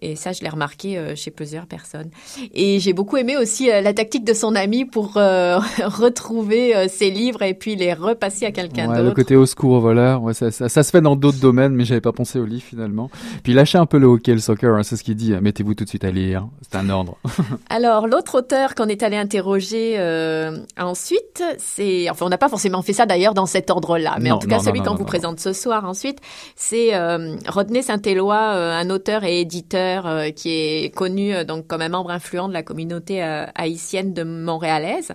et 0.00 0.16
ça, 0.16 0.32
je 0.32 0.40
l'ai 0.42 0.48
remarqué 0.48 0.98
euh, 0.98 1.14
chez 1.14 1.30
plusieurs 1.30 1.66
personnes. 1.66 2.10
Et 2.52 2.80
j'ai 2.80 2.92
beaucoup 2.92 3.16
aimé 3.16 3.36
aussi 3.36 3.51
euh, 3.60 3.80
la 3.80 3.92
tactique 3.92 4.24
de 4.24 4.34
son 4.34 4.54
ami 4.54 4.84
pour 4.84 5.16
euh, 5.16 5.58
retrouver 5.84 6.74
euh, 6.74 6.86
ses 6.88 7.10
livres 7.10 7.42
et 7.42 7.54
puis 7.54 7.76
les 7.76 7.92
repasser 7.92 8.46
à 8.46 8.52
quelqu'un 8.52 8.88
Ouais, 8.88 8.98
le 8.98 9.04
d'autre. 9.04 9.16
côté 9.16 9.36
au 9.36 9.46
secours 9.46 9.80
voleur, 9.80 10.22
ouais, 10.22 10.34
ça, 10.34 10.50
ça, 10.50 10.68
ça 10.68 10.82
se 10.82 10.90
fait 10.90 11.00
dans 11.00 11.16
d'autres 11.16 11.40
domaines, 11.40 11.74
mais 11.74 11.84
j'avais 11.84 12.00
pas 12.00 12.12
pensé 12.12 12.38
au 12.38 12.44
livre 12.44 12.62
finalement. 12.62 13.10
Puis 13.42 13.52
lâchez 13.52 13.78
un 13.78 13.86
peu 13.86 13.98
le 13.98 14.06
hockey, 14.06 14.32
le 14.32 14.38
soccer, 14.40 14.74
hein, 14.74 14.82
c'est 14.82 14.96
ce 14.96 15.04
qu'il 15.04 15.16
dit. 15.16 15.32
Mettez-vous 15.40 15.74
tout 15.74 15.84
de 15.84 15.88
suite 15.88 16.04
à 16.04 16.10
lire, 16.10 16.46
c'est 16.62 16.76
un 16.78 16.88
ordre. 16.90 17.16
Alors, 17.70 18.06
l'autre 18.06 18.38
auteur 18.38 18.74
qu'on 18.74 18.88
est 18.88 19.02
allé 19.02 19.16
interroger 19.16 19.94
euh, 19.98 20.58
ensuite, 20.78 21.42
c'est... 21.58 22.08
Enfin, 22.10 22.26
on 22.26 22.28
n'a 22.28 22.38
pas 22.38 22.48
forcément 22.48 22.82
fait 22.82 22.92
ça 22.92 23.06
d'ailleurs 23.06 23.34
dans 23.34 23.46
cet 23.46 23.70
ordre-là, 23.70 24.16
mais 24.20 24.30
Non, 24.30 24.36
en 24.36 24.38
tout 24.38 24.48
cas, 24.48 24.56
non, 24.56 24.62
celui 24.62 24.80
qu'on 24.82 24.94
vous 24.94 25.04
présente 25.04 25.40
ce 25.40 25.52
soir 25.52 25.84
ensuite, 25.84 26.18
c'est 26.56 26.94
euh, 26.94 27.36
Rodney 27.48 27.82
Saint-Éloi, 27.82 28.36
euh, 28.36 28.72
un 28.72 28.90
auteur 28.90 29.24
et 29.24 29.40
éditeur 29.40 30.08
qui 30.34 30.50
est 30.50 30.94
connu 30.94 31.44
donc 31.44 31.66
comme 31.66 31.82
un 31.82 31.88
membre 31.88 32.10
influent 32.10 32.48
de 32.48 32.52
la 32.52 32.62
communauté 32.62 33.22
haïtienne 33.54 34.12
de 34.12 34.22
montréalaise. 34.22 35.12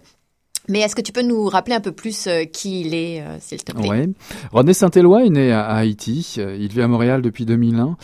Mais 0.70 0.80
est-ce 0.80 0.96
que 0.96 1.02
tu 1.02 1.14
peux 1.14 1.22
nous 1.22 1.46
rappeler 1.46 1.76
un 1.76 1.80
peu 1.80 1.94
plus 1.94 2.28
euh, 2.28 2.44
qui 2.44 2.82
il 2.82 2.94
est, 2.94 3.22
euh, 3.22 3.38
s'il 3.40 3.64
te 3.64 3.72
plaît? 3.72 3.90
Oui. 3.90 4.14
René 4.52 4.74
Saint-Éloi 4.74 5.26
est 5.26 5.30
né 5.30 5.52
à 5.54 5.66
Haïti. 5.66 6.36
Euh, 6.40 6.58
il 6.60 6.68
vit 6.68 6.82
à 6.82 6.88
Montréal 6.90 7.22
depuis 7.22 7.46
2001. 7.46 7.96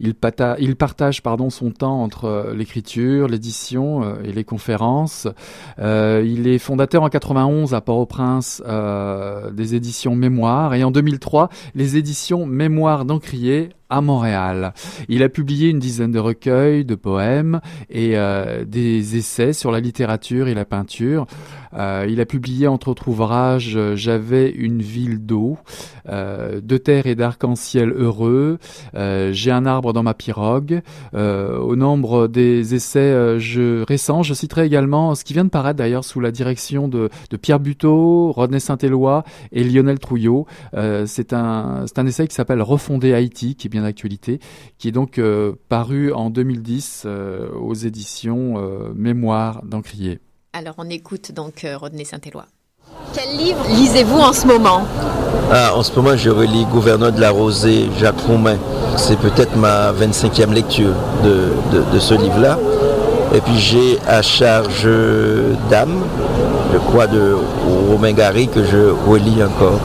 Il, 0.00 0.14
partage 0.14 1.22
pardon, 1.22 1.50
son 1.50 1.70
temps 1.70 2.02
entre 2.02 2.52
l'écriture, 2.56 3.28
l'édition 3.28 4.02
et 4.24 4.32
les 4.32 4.44
conférences. 4.44 5.28
Il 5.78 6.48
est 6.48 6.56
fondateur 6.56 7.02
en 7.02 7.10
91 7.10 7.74
à 7.74 7.82
Port-au-Prince 7.82 8.62
des 9.52 9.74
éditions 9.74 10.16
Mémoire 10.16 10.72
et 10.72 10.84
en 10.84 10.90
2003 10.90 11.50
les 11.74 11.98
éditions 11.98 12.46
Mémoire 12.46 13.04
d'Encrier 13.04 13.70
à 13.90 14.00
Montréal. 14.00 14.72
Il 15.08 15.22
a 15.22 15.28
publié 15.28 15.68
une 15.68 15.80
dizaine 15.80 16.12
de 16.12 16.18
recueils 16.18 16.86
de 16.86 16.94
poèmes 16.94 17.60
et 17.90 18.14
des 18.66 19.16
essais 19.18 19.52
sur 19.52 19.70
la 19.70 19.80
littérature 19.80 20.48
et 20.48 20.54
la 20.54 20.64
peinture. 20.64 21.26
Il 22.10 22.20
a 22.20 22.26
publié 22.26 22.66
entre 22.66 22.88
autres 22.88 23.08
ouvrages 23.08 23.76
euh, 23.76 23.94
J'avais 23.94 24.50
une 24.50 24.82
ville 24.82 25.24
d'eau, 25.24 25.58
euh, 26.08 26.60
De 26.60 26.76
terre 26.76 27.06
et 27.06 27.14
d'arc-en-ciel 27.14 27.92
heureux, 27.92 28.58
euh, 28.94 29.30
J'ai 29.32 29.52
un 29.52 29.64
arbre 29.64 29.92
dans 29.92 30.02
ma 30.02 30.14
pirogue. 30.14 30.82
Au 31.14 31.76
nombre 31.76 32.26
des 32.26 32.74
essais 32.74 33.38
je, 33.38 33.82
récents, 33.84 34.22
je 34.22 34.34
citerai 34.34 34.66
également 34.66 35.14
ce 35.14 35.24
qui 35.24 35.32
vient 35.32 35.44
de 35.44 35.50
paraître 35.50 35.78
d'ailleurs 35.78 36.04
sous 36.04 36.20
la 36.20 36.30
direction 36.30 36.88
de, 36.88 37.08
Pierre 37.40 37.60
Buteau, 37.60 38.32
Rodney 38.32 38.60
Saint-Éloi 38.60 39.24
et 39.52 39.62
Lionel 39.64 39.98
Trouillot. 39.98 40.46
c'est 41.06 41.32
un, 41.32 41.84
un 41.96 42.06
essai 42.06 42.26
qui 42.26 42.34
s'appelle 42.34 42.62
Refonder 42.62 43.14
Haïti, 43.14 43.54
qui 43.54 43.68
est 43.68 43.70
bien 43.70 43.82
d'actualité, 43.82 44.40
qui 44.78 44.88
est 44.88 44.92
donc 44.92 45.20
paru 45.68 46.12
en 46.12 46.30
2010 46.30 47.06
aux 47.60 47.74
éditions 47.74 48.54
Mémoire 48.94 49.62
d'Encrier. 49.64 50.20
Alors 50.52 50.74
on 50.78 50.90
écoute 50.90 51.30
donc 51.32 51.64
euh, 51.64 51.78
Rodney 51.78 52.04
Saint-Éloi. 52.04 52.44
Quel 53.14 53.36
livre 53.36 53.64
lisez-vous 53.68 54.18
en 54.18 54.32
ce 54.32 54.46
moment? 54.48 54.82
Ah, 55.52 55.72
En 55.76 55.82
ce 55.82 55.92
moment, 55.94 56.16
je 56.16 56.28
relis 56.30 56.64
Gouverneur 56.66 57.12
de 57.12 57.20
la 57.20 57.30
Rosée, 57.30 57.88
Jacques 57.98 58.20
Roumain. 58.26 58.56
C'est 58.96 59.18
peut-être 59.18 59.56
ma 59.56 59.92
25e 59.92 60.52
lecture 60.52 60.94
de, 61.24 61.52
de, 61.92 61.98
ce 62.00 62.14
livre-là. 62.14 62.58
Et 63.34 63.40
puis 63.40 63.58
j'ai 63.58 63.98
à 64.08 64.22
charge 64.22 64.88
d'âme, 65.70 66.02
je 66.72 66.78
crois, 66.78 67.06
de 67.06 67.36
Romain 67.90 68.12
Gary 68.12 68.48
que 68.48 68.64
je 68.64 68.92
relis 69.08 69.42
encore. 69.42 69.78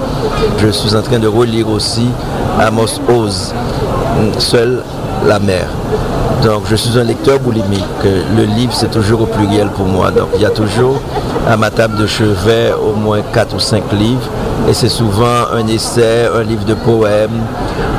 Je 0.57 0.67
suis 0.69 0.95
en 0.95 1.01
train 1.01 1.19
de 1.19 1.27
relire 1.27 1.69
aussi 1.69 2.07
Amos 2.59 2.99
Oz, 3.09 3.53
Seule 4.37 4.81
la 5.25 5.39
mer. 5.39 5.67
Donc 6.43 6.63
je 6.69 6.75
suis 6.75 6.97
un 6.99 7.03
lecteur 7.03 7.39
boulimique. 7.39 7.83
Le 8.03 8.43
livre 8.43 8.73
c'est 8.73 8.91
toujours 8.91 9.21
au 9.21 9.25
pluriel 9.25 9.69
pour 9.69 9.85
moi. 9.85 10.11
Donc 10.11 10.29
il 10.35 10.41
y 10.41 10.45
a 10.45 10.49
toujours 10.49 11.01
à 11.47 11.57
ma 11.57 11.69
table 11.69 11.97
de 11.97 12.07
chevet 12.07 12.71
au 12.73 12.93
moins 12.93 13.21
4 13.33 13.55
ou 13.55 13.59
5 13.59 13.91
livres. 13.93 14.29
Et 14.69 14.73
c'est 14.73 14.89
souvent 14.89 15.47
un 15.53 15.67
essai, 15.67 16.27
un 16.33 16.43
livre 16.43 16.65
de 16.65 16.73
poèmes, 16.73 17.41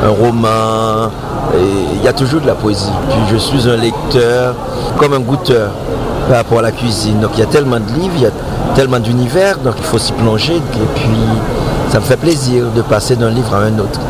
un 0.05 0.11
roman. 0.11 1.11
Il 1.95 2.03
y 2.05 2.09
a 2.09 2.13
toujours 2.13 2.41
de 2.41 2.47
la 2.47 2.55
poésie. 2.55 2.91
Puis 3.09 3.19
je 3.31 3.37
suis 3.37 3.69
un 3.69 3.77
lecteur 3.77 4.55
comme 4.99 5.13
un 5.13 5.21
goûteur 5.21 5.71
par 6.29 6.39
rapport 6.39 6.59
à 6.59 6.63
la 6.63 6.73
cuisine. 6.73 7.21
Donc 7.21 7.31
il 7.35 7.41
y 7.41 7.43
a 7.43 7.47
tellement 7.47 7.81
de 7.81 7.93
livres, 8.01 8.15
il 8.17 8.23
y 8.23 8.27
a 8.27 8.31
tellement 8.75 8.99
d'univers, 8.99 9.59
donc 9.59 9.75
il 9.79 9.85
faut 9.85 9.99
s'y 9.99 10.13
plonger. 10.13 10.57
Et 10.57 10.87
puis 10.95 11.19
ça 11.91 12.01
me 12.01 12.05
fait 12.05 12.17
plaisir 12.17 12.65
de 12.75 12.83
passer 12.83 13.17
d'un 13.17 13.31
livre 13.31 13.55
à 13.55 13.59
un 13.59 13.79
autre. 13.79 14.01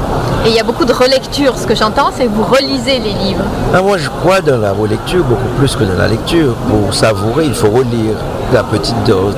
Et 0.44 0.50
il 0.50 0.54
y 0.54 0.60
a 0.60 0.64
beaucoup 0.64 0.84
de 0.84 0.92
relecture. 0.92 1.58
Ce 1.58 1.66
que 1.66 1.74
j'entends, 1.74 2.10
c'est 2.16 2.24
que 2.24 2.30
vous 2.30 2.44
relisez 2.44 2.98
les 3.00 3.12
livres. 3.12 3.42
Ah, 3.74 3.82
moi, 3.82 3.98
je 3.98 4.08
crois 4.08 4.40
dans 4.40 4.58
la 4.58 4.72
relecture 4.72 5.24
beaucoup 5.24 5.48
plus 5.58 5.74
que 5.74 5.82
dans 5.82 5.98
la 5.98 6.06
lecture. 6.06 6.54
Pour 6.68 6.94
savourer, 6.94 7.46
il 7.46 7.54
faut 7.54 7.68
relire 7.68 8.14
la 8.52 8.62
petite 8.62 9.02
dose. 9.04 9.34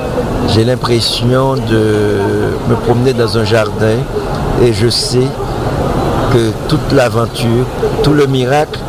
J'ai 0.49 0.63
l'impression 0.63 1.55
de 1.55 1.95
me 2.69 2.75
promener 2.85 3.13
dans 3.13 3.37
un 3.39 3.43
jardin 3.43 3.97
et 4.61 4.71
je 4.71 4.87
sais 4.87 5.27
que 6.31 6.51
toute 6.67 6.91
l'aventure, 6.91 7.65
tout 8.03 8.13
le 8.13 8.27
miracle 8.27 8.79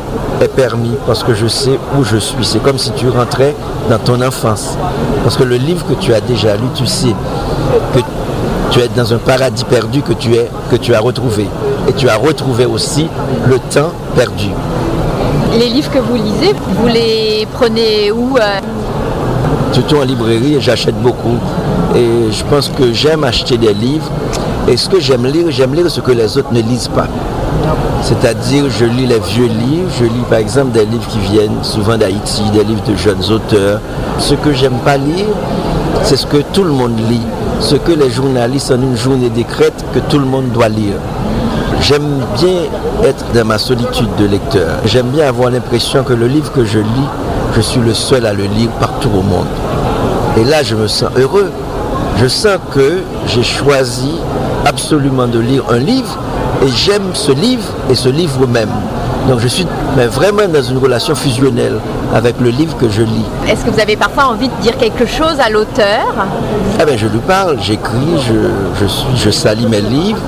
est 0.40 0.48
permis 0.48 0.92
parce 1.06 1.22
que 1.22 1.34
je 1.34 1.46
sais 1.46 1.78
où 1.98 2.04
je 2.04 2.16
suis. 2.16 2.44
C'est 2.44 2.62
comme 2.62 2.78
si 2.78 2.90
tu 2.92 3.08
rentrais 3.08 3.54
dans 3.88 3.98
ton 3.98 4.20
enfance. 4.22 4.76
Parce 5.22 5.36
que 5.36 5.44
le 5.44 5.56
livre 5.56 5.84
que 5.86 5.94
tu 5.94 6.14
as 6.14 6.20
déjà 6.20 6.56
lu, 6.56 6.64
tu 6.74 6.86
sais 6.86 7.14
que 7.94 8.00
tu 8.70 8.80
es 8.80 8.88
dans 8.96 9.12
un 9.12 9.18
paradis 9.18 9.64
perdu 9.64 10.02
que 10.02 10.12
tu, 10.12 10.34
es, 10.34 10.48
que 10.70 10.76
tu 10.76 10.94
as 10.94 11.00
retrouvé. 11.00 11.46
Et 11.88 11.92
tu 11.92 12.08
as 12.08 12.16
retrouvé 12.16 12.66
aussi 12.66 13.08
le 13.46 13.58
temps 13.58 13.92
perdu. 14.14 14.50
Les 15.58 15.68
livres 15.68 15.90
que 15.90 15.98
vous 15.98 16.14
lisez, 16.14 16.54
vous 16.78 16.86
les 16.86 17.46
prenez 17.52 18.12
où 18.12 18.36
euh? 18.36 18.60
Surtout 19.72 19.96
en 19.96 20.04
librairie, 20.04 20.58
j'achète 20.60 20.96
beaucoup. 21.00 21.38
Et 21.94 22.30
je 22.30 22.44
pense 22.44 22.68
que 22.68 22.92
j'aime 22.92 23.24
acheter 23.24 23.56
des 23.56 23.74
livres. 23.74 24.10
Et 24.68 24.76
ce 24.76 24.88
que 24.88 25.00
j'aime 25.00 25.26
lire, 25.26 25.46
j'aime 25.50 25.74
lire 25.74 25.90
ce 25.90 26.00
que 26.00 26.12
les 26.12 26.38
autres 26.38 26.52
ne 26.52 26.60
lisent 26.60 26.88
pas. 26.88 27.06
C'est-à-dire, 28.02 28.64
je 28.70 28.84
lis 28.84 29.06
les 29.06 29.18
vieux 29.18 29.46
livres, 29.46 29.90
je 29.98 30.04
lis 30.04 30.24
par 30.28 30.38
exemple 30.38 30.72
des 30.72 30.86
livres 30.86 31.06
qui 31.08 31.18
viennent 31.18 31.62
souvent 31.62 31.96
d'Haïti, 31.96 32.42
des 32.52 32.64
livres 32.64 32.84
de 32.86 32.96
jeunes 32.96 33.24
auteurs. 33.30 33.80
Ce 34.18 34.34
que 34.34 34.52
j'aime 34.52 34.78
pas 34.84 34.96
lire, 34.96 35.26
c'est 36.02 36.16
ce 36.16 36.26
que 36.26 36.38
tout 36.52 36.64
le 36.64 36.72
monde 36.72 36.98
lit 37.08 37.20
ce 37.60 37.74
que 37.74 37.92
les 37.92 38.10
journalistes 38.10 38.72
en 38.72 38.80
une 38.80 38.96
journée 38.96 39.28
décrètent 39.28 39.84
que 39.92 39.98
tout 39.98 40.18
le 40.18 40.24
monde 40.24 40.50
doit 40.50 40.68
lire. 40.68 40.94
J'aime 41.82 42.24
bien 42.36 42.62
être 43.04 43.24
dans 43.34 43.44
ma 43.44 43.58
solitude 43.58 44.08
de 44.18 44.26
lecteur. 44.26 44.78
J'aime 44.86 45.08
bien 45.08 45.28
avoir 45.28 45.50
l'impression 45.50 46.02
que 46.02 46.14
le 46.14 46.26
livre 46.26 46.50
que 46.52 46.64
je 46.64 46.78
lis, 46.78 47.08
je 47.54 47.60
suis 47.60 47.80
le 47.80 47.94
seul 47.94 48.26
à 48.26 48.32
le 48.32 48.44
lire 48.44 48.70
partout 48.80 49.10
au 49.10 49.22
monde. 49.22 49.46
Et 50.38 50.44
là, 50.44 50.62
je 50.62 50.74
me 50.74 50.88
sens 50.88 51.10
heureux. 51.16 51.50
Je 52.16 52.28
sens 52.28 52.58
que 52.72 53.02
j'ai 53.26 53.42
choisi 53.42 54.12
absolument 54.66 55.26
de 55.26 55.38
lire 55.38 55.64
un 55.70 55.78
livre 55.78 56.18
et 56.62 56.68
j'aime 56.68 57.14
ce 57.14 57.32
livre 57.32 57.64
et 57.90 57.94
ce 57.94 58.08
livre 58.08 58.46
même. 58.46 58.70
Donc 59.28 59.40
je 59.40 59.48
suis 59.48 59.66
vraiment 60.10 60.48
dans 60.48 60.62
une 60.62 60.78
relation 60.78 61.14
fusionnelle 61.14 61.78
avec 62.14 62.40
le 62.40 62.50
livre 62.50 62.76
que 62.76 62.88
je 62.88 63.02
lis. 63.02 63.24
Est-ce 63.48 63.64
que 63.64 63.70
vous 63.70 63.80
avez 63.80 63.96
parfois 63.96 64.26
envie 64.26 64.48
de 64.48 64.54
dire 64.62 64.76
quelque 64.76 65.06
chose 65.06 65.38
à 65.38 65.50
l'auteur? 65.50 66.14
Ah 66.78 66.84
ben, 66.84 66.98
Je 66.98 67.06
lui 67.06 67.18
parle, 67.18 67.58
j'écris, 67.60 68.18
je, 68.80 68.86
suis, 68.86 69.16
je 69.16 69.30
salis 69.30 69.66
mes 69.66 69.80
livres, 69.80 70.20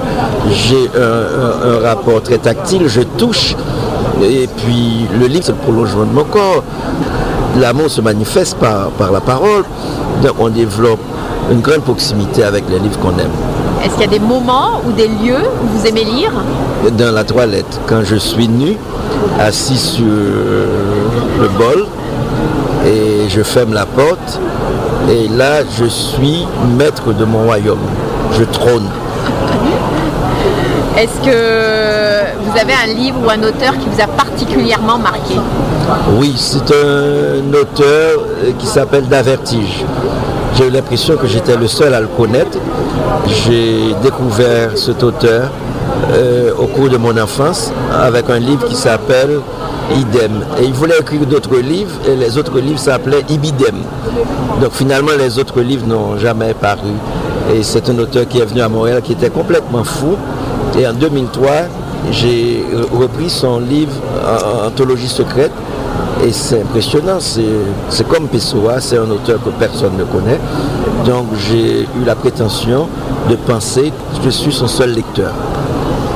j'ai 0.51 0.91
un, 0.97 1.81
rapport 1.83 2.23
très 2.23 2.39
tactile, 2.39 2.89
je 2.89 3.01
touche. 3.01 3.57
Et 4.23 4.49
puis 4.59 5.09
le 5.19 5.27
livre, 5.27 5.45
c'est 5.45 5.53
le 5.53 5.59
prolongement 5.59 6.05
de 6.05 6.13
mon 6.13 6.25
corps. 6.25 6.63
L'amour 7.59 7.91
se 7.91 8.01
manifeste 8.01 8.57
par, 8.59 8.91
par 8.91 9.11
la 9.11 9.21
parole. 9.21 9.65
Donc 10.23 10.35
on 10.39 10.49
développe 10.49 11.01
une 11.51 11.61
grande 11.61 11.83
proximité 11.83 12.45
avec 12.45 12.65
les 12.71 12.79
livres 12.79 12.99
qu'on 13.01 13.19
aime. 13.19 13.31
Est-ce 13.85 13.93
qu'il 13.95 14.03
y 14.03 14.05
a 14.05 14.19
des 14.19 14.21
moments 14.21 14.81
ou 14.87 14.93
des 14.93 15.09
lieux 15.09 15.45
où 15.63 15.67
vous 15.77 15.87
aimez 15.87 16.05
lire 16.05 16.33
Dans 16.97 17.13
la 17.13 17.25
toilette, 17.25 17.81
quand 17.87 18.03
je 18.05 18.17
suis 18.17 18.49
nu, 18.49 18.77
assis 19.41 19.79
sur 19.79 20.05
le 20.07 21.49
bol, 21.59 21.87
et 22.87 23.29
je 23.29 23.43
ferme 23.43 23.75
la 23.75 23.87
porte, 23.87 24.41
et 25.11 25.27
là 25.29 25.63
je 25.79 25.85
suis 25.87 26.47
maître 26.79 27.13
de 27.13 27.25
mon 27.25 27.45
royaume. 27.45 27.81
Je 28.39 28.45
trône. 28.45 28.87
Est-ce 30.97 31.21
que 31.25 32.43
vous 32.45 32.57
avez 32.59 32.75
un 32.75 32.87
livre 32.95 33.19
ou 33.25 33.31
un 33.31 33.43
auteur 33.43 33.73
qui 33.79 33.89
vous 33.89 34.01
a 34.01 34.07
particulièrement 34.07 34.99
marqué? 34.99 35.35
Oui, 36.19 36.35
c'est 36.37 36.71
un 36.71 37.53
auteur 37.53 38.21
qui 38.59 38.67
s'appelle 38.67 39.09
Davertige. 39.09 39.85
J'ai 40.55 40.67
eu 40.67 40.71
l'impression 40.71 41.17
que 41.17 41.27
j'étais 41.27 41.57
le 41.57 41.67
seul 41.67 41.95
à 41.95 42.01
le 42.01 42.09
connaître. 42.09 42.59
J'ai 43.27 43.95
découvert 44.03 44.77
cet 44.77 45.03
auteur 45.03 45.51
euh, 46.13 46.53
au 46.59 46.67
cours 46.67 46.91
de 46.91 46.99
mon 46.99 47.17
enfance 47.17 47.73
avec 47.93 48.29
un 48.29 48.39
livre 48.39 48.67
qui 48.67 48.75
s'appelle 48.75 49.41
Idem. 49.97 50.45
Et 50.61 50.65
il 50.65 50.73
voulait 50.75 50.99
écrire 51.01 51.25
d'autres 51.27 51.57
livres 51.57 51.93
et 52.07 52.17
les 52.17 52.37
autres 52.37 52.59
livres 52.61 52.79
s'appelaient 52.79 53.25
Ibidem. 53.29 53.77
Donc 54.61 54.73
finalement 54.73 55.13
les 55.19 55.39
autres 55.39 55.61
livres 55.61 55.87
n'ont 55.87 56.19
jamais 56.19 56.53
paru. 56.55 56.93
Et 57.55 57.63
c'est 57.63 57.89
un 57.89 57.99
auteur 57.99 58.29
qui 58.29 58.39
est 58.39 58.45
venu 58.45 58.61
à 58.61 58.69
Montréal 58.69 59.01
qui 59.03 59.13
était 59.13 59.31
complètement 59.31 59.85
fou. 59.85 60.17
Et 60.79 60.87
en 60.87 60.93
2003, 60.93 61.51
j'ai 62.11 62.65
repris 62.93 63.31
son 63.31 63.59
livre 63.59 63.93
Anthologie 64.67 65.09
secrète 65.09 65.53
et 66.25 66.33
c'est 66.33 66.63
impressionnant, 66.63 67.19
c'est 67.21 68.09
comme 68.09 68.29
Pessoa, 68.29 68.81
c'est 68.81 68.99
un 68.99 69.11
auteur 69.11 69.43
que 69.43 69.51
personne 69.51 69.97
ne 69.97 70.05
connaît. 70.05 70.39
Donc 71.05 71.27
j'ai 71.49 71.83
eu 71.83 72.05
la 72.05 72.15
prétention 72.15 72.89
de 73.29 73.37
penser 73.37 73.91
que 73.91 74.25
je 74.25 74.31
suis 74.31 74.53
son 74.53 74.69
seul 74.69 74.91
lecteur. 74.91 75.33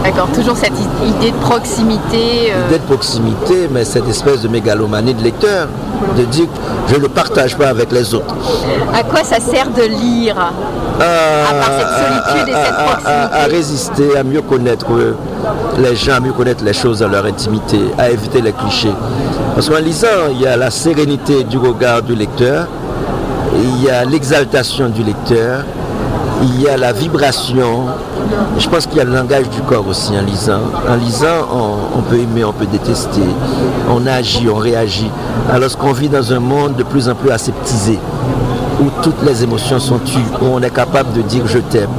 D'accord, 0.06 0.28
toujours 0.32 0.56
cette 0.56 0.78
idée 1.04 1.32
de 1.32 1.36
proximité. 1.38 2.52
Euh... 2.52 2.68
Idée 2.68 2.78
de 2.78 2.84
proximité, 2.84 3.68
mais 3.72 3.84
cette 3.84 4.08
espèce 4.08 4.40
de 4.40 4.46
mégalomanie 4.46 5.14
de 5.14 5.20
lecteur, 5.20 5.66
de 6.16 6.22
dire 6.26 6.46
je 6.86 6.94
ne 6.94 7.08
partage 7.08 7.56
pas 7.56 7.66
avec 7.66 7.90
les 7.90 8.14
autres. 8.14 8.36
À 8.94 9.02
quoi 9.02 9.25
ça 9.25 9.40
sert 9.40 9.68
de 9.68 9.82
lire? 9.82 10.38
À 10.38 11.54
part 11.54 11.72
cette 11.76 11.88
solitude 11.88 12.48
et 12.48 12.52
cette 12.52 12.86
proximité 12.86 13.34
à, 13.34 13.44
résister, 13.46 14.16
à 14.16 14.22
mieux 14.22 14.42
connaître 14.42 14.86
les 15.78 15.96
gens, 15.96 16.14
à 16.14 16.20
mieux 16.20 16.32
connaître 16.32 16.62
les 16.62 16.72
choses 16.72 17.00
dans 17.00 17.08
leur 17.08 17.25
intimité, 17.25 17.80
à 17.98 18.08
éviter 18.08 18.40
les 18.40 18.52
clichés. 18.52 18.94
Parce 19.56 19.68
qu'en 19.68 19.80
lisant, 19.80 20.30
il 20.30 20.40
y 20.40 20.46
a 20.46 20.56
la 20.56 20.70
sérénité 20.70 21.42
du 21.42 21.58
regard 21.58 22.02
du 22.02 22.14
lecteur 22.14 22.68
il 23.62 23.84
y 23.84 23.90
a 23.90 24.04
l'exaltation 24.04 24.88
du 24.88 25.02
lecteur, 25.02 25.64
il 26.42 26.62
y 26.62 26.68
a 26.68 26.76
la 26.76 26.92
vibration. 26.92 27.87
Je 28.58 28.68
pense 28.68 28.87
qu'il 28.87 28.99
y 28.99 29.00
a 29.00 29.04
le 29.04 29.12
langage 29.12 29.49
du 29.50 29.61
corps 29.62 29.87
aussi 29.87 30.12
en 30.16 30.23
lisant. 30.23 30.61
En 30.88 30.96
lisant, 30.96 31.46
on, 31.94 32.02
peut 32.02 32.18
aimer, 32.18 32.44
on 32.44 32.52
peut 32.52 32.66
détester, 32.66 33.23
on 33.90 34.06
agit, 34.06 34.49
on 34.49 34.56
réagit. 34.56 35.11
Alors 35.50 35.76
qu'on 35.76 35.92
vit 35.92 36.08
dans 36.08 36.32
un 36.32 36.40
monde 36.40 36.76
de 36.76 36.82
plus 36.82 37.08
en 37.08 37.14
plus 37.14 37.30
aseptisé, 37.30 37.99
où 38.80 38.90
toutes 39.02 39.23
les 39.25 39.42
émotions 39.42 39.78
sont 39.78 39.99
tues, 39.99 40.18
où 40.40 40.46
on 40.46 40.62
est 40.62 40.75
capable 40.75 41.12
de 41.12 41.23
dire 41.23 41.46
je 41.46 41.58
t'aime, 41.58 41.90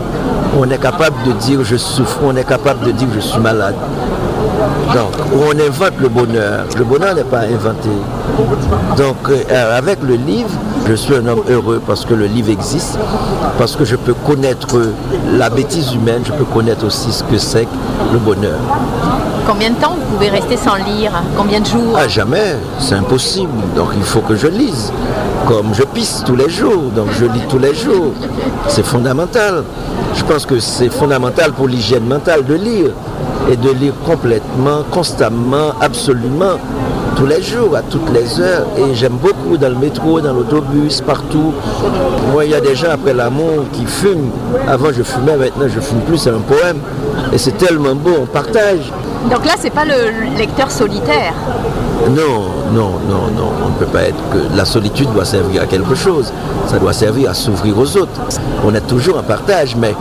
où 0.55 0.61
on 0.61 0.69
est 0.69 0.81
capable 0.81 1.15
de 1.25 1.31
dire 1.33 1.63
je 1.63 1.77
souffre, 1.77 2.19
où 2.23 2.27
on 2.27 2.35
est 2.35 2.47
capable 2.47 2.85
de 2.85 2.91
dire 2.91 3.07
je 3.13 3.19
suis 3.19 3.39
malade. 3.39 3.75
Donc, 4.93 5.11
où 5.33 5.39
on 5.43 5.59
invente 5.59 5.93
le 5.99 6.09
bonheur. 6.09 6.65
Le 6.77 6.83
bonheur 6.83 7.13
n'est 7.15 7.23
pas 7.23 7.41
inventé. 7.41 7.89
Donc, 8.97 9.17
euh, 9.29 9.77
avec 9.77 10.01
le 10.03 10.15
livre, 10.15 10.49
je 10.87 10.93
suis 10.93 11.15
un 11.15 11.25
homme 11.27 11.41
heureux 11.49 11.81
parce 11.85 12.05
que 12.05 12.13
le 12.13 12.25
livre 12.25 12.49
existe, 12.49 12.97
parce 13.57 13.75
que 13.75 13.83
je 13.85 13.95
peux 13.95 14.13
connaître 14.25 14.77
la 15.33 15.49
bêtise 15.49 15.93
humaine, 15.93 16.21
je 16.25 16.31
peux 16.31 16.45
connaître 16.45 16.85
aussi 16.85 17.11
ce 17.11 17.23
que 17.23 17.37
c'est 17.37 17.67
le 18.13 18.19
bonheur. 18.19 18.57
Combien 19.45 19.69
de 19.69 19.75
temps 19.75 19.95
vous 19.97 20.15
pouvez 20.15 20.29
rester 20.29 20.57
sans 20.57 20.75
lire? 20.75 21.11
Combien 21.37 21.59
de 21.61 21.65
jours? 21.65 21.95
Ah, 21.97 22.07
Jamais, 22.07 22.57
c'est 22.79 22.95
impossible. 22.95 23.51
Donc 23.75 23.89
il 23.95 24.03
faut 24.03 24.21
que 24.21 24.35
je 24.35 24.47
lise. 24.47 24.91
Comme 25.45 25.73
je 25.73 25.83
pisse 25.83 26.23
tous 26.25 26.35
les 26.35 26.49
jours, 26.49 26.91
donc 26.95 27.07
je 27.17 27.25
lis 27.25 27.43
tous 27.47 27.59
les 27.59 27.73
jours. 27.73 28.11
C'est 28.67 28.85
fondamental. 28.85 29.63
Je 30.15 30.23
pense 30.23 30.45
que 30.45 30.59
c'est 30.59 30.89
fondamental 30.89 31.53
pour 31.53 31.67
l'hygiène 31.67 32.05
mentale 32.05 32.43
de 32.45 32.55
lire 32.55 32.89
et 33.51 33.55
de 33.55 33.71
lire 33.71 33.93
complètement, 34.05 34.83
constamment, 34.91 35.71
absolument, 35.81 36.57
tous 37.15 37.25
les 37.25 37.41
jours, 37.41 37.75
à 37.75 37.81
toutes 37.81 38.09
les 38.13 38.39
heures. 38.39 38.65
Et 38.77 38.93
j'aime 38.93 39.17
beaucoup 39.17 39.57
dans 39.57 39.69
le 39.69 39.75
métro, 39.75 40.21
dans 40.21 40.33
l'autobus, 40.33 41.01
partout. 41.01 41.53
Moi, 42.31 42.45
il 42.45 42.51
y 42.51 42.55
a 42.55 42.61
des 42.61 42.75
gens 42.75 42.91
après 42.91 43.13
l'amour 43.13 43.65
qui 43.73 43.85
fument. 43.85 44.31
Avant, 44.67 44.91
je 44.91 45.03
fumais, 45.03 45.35
maintenant, 45.35 45.67
je 45.67 45.79
fume 45.79 46.01
plus, 46.01 46.17
c'est 46.17 46.29
un 46.29 46.39
poème. 46.39 46.77
Et 47.33 47.37
c'est 47.37 47.57
tellement 47.57 47.95
beau, 47.95 48.15
on 48.21 48.25
partage. 48.25 48.91
Donc 49.31 49.45
là, 49.45 49.53
c'est 49.57 49.73
pas 49.73 49.85
le 49.85 50.37
lecteur 50.37 50.69
solitaire. 50.69 51.33
Non, 52.09 52.47
non, 52.71 52.91
non, 53.09 53.27
non. 53.35 53.51
On 53.65 53.69
ne 53.69 53.73
peut 53.73 53.85
pas 53.85 54.03
être 54.03 54.29
que. 54.31 54.55
La 54.55 54.65
solitude 54.65 55.11
doit 55.13 55.25
servir 55.25 55.63
à 55.63 55.65
quelque 55.65 55.95
chose. 55.95 56.31
Ça 56.67 56.79
doit 56.79 56.93
servir 56.93 57.29
à 57.31 57.33
s'ouvrir 57.33 57.77
aux 57.77 57.97
autres. 57.97 58.21
On 58.65 58.73
est 58.73 58.87
toujours 58.87 59.17
en 59.17 59.23
partage, 59.23 59.75
mais 59.75 59.93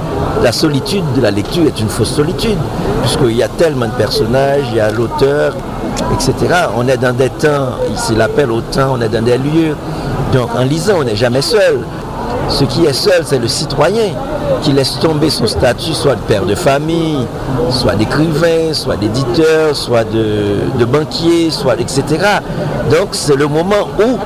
la 0.43 0.53
solitude 0.53 1.05
de 1.17 1.21
la 1.21 1.31
lecture 1.31 1.65
est 1.67 1.81
une 1.81 1.89
fausse 1.89 2.15
solitude, 2.15 2.59
puisqu'il 3.03 3.37
y 3.37 3.43
a 3.43 3.49
tellement 3.49 3.87
de 3.87 3.93
personnages, 3.93 4.65
il 4.71 4.77
y 4.77 4.81
a 4.81 4.91
l'auteur, 4.91 5.55
etc. 6.15 6.35
On 6.77 6.87
est 6.87 6.97
dans 6.97 7.15
des 7.15 7.31
temps, 7.31 7.71
ici 7.93 8.15
l'appel 8.15 8.51
au 8.51 8.61
temps, 8.61 8.95
on 8.97 9.01
est 9.01 9.09
dans 9.09 9.25
des 9.25 9.39
lieux. 9.39 9.77
Donc 10.33 10.51
en 10.57 10.63
lisant, 10.63 10.99
on 11.01 11.05
n'est 11.05 11.17
jamais 11.17 11.43
seul. 11.43 11.81
Ce 12.49 12.65
qui 12.65 12.85
est 12.85 12.93
seul, 12.93 13.23
c'est 13.25 13.39
le 13.39 13.49
citoyen 13.49 14.13
qui 14.63 14.73
laisse 14.73 14.99
tomber 14.99 15.31
son 15.31 15.47
statut 15.47 15.93
soit 15.93 16.15
de 16.15 16.21
père 16.21 16.45
de 16.45 16.55
famille, 16.55 17.27
soit 17.71 17.95
d'écrivain, 17.95 18.73
soit 18.73 18.97
d'éditeur, 18.97 19.75
soit 19.75 20.05
de, 20.05 20.85
banquier, 20.85 21.51
soit 21.51 21.77
etc. 21.81 22.03
Donc 22.91 23.09
c'est 23.13 23.37
le 23.37 23.47
moment 23.47 23.89
où 23.99 24.19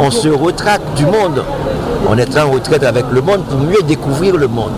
on 0.00 0.10
se 0.10 0.28
retraque 0.28 0.94
du 0.96 1.04
monde. 1.04 1.42
On 2.08 2.16
est 2.18 2.38
en 2.38 2.50
retraite 2.50 2.84
avec 2.84 3.04
le 3.10 3.20
monde 3.20 3.42
pour 3.44 3.58
mieux 3.58 3.82
découvrir 3.82 4.36
le 4.36 4.46
monde. 4.46 4.70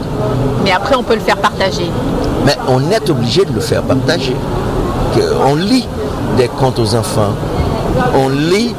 Mais 0.65 0.73
après, 0.73 0.97
on 0.97 1.03
peut 1.03 1.15
le 1.15 1.21
faire 1.21 1.37
partager. 1.37 1.91
Mais 2.47 2.57
on 2.69 2.91
est 2.91 3.11
obligé 3.11 3.45
de 3.45 3.53
le 3.53 3.61
faire 3.61 3.83
partager. 3.83 4.35
On 5.47 5.55
lit 5.55 5.87
des 6.37 6.49
contes 6.49 6.79
aux 6.79 6.95
enfants. 6.95 7.35
On 8.15 8.29
lit 8.29 8.75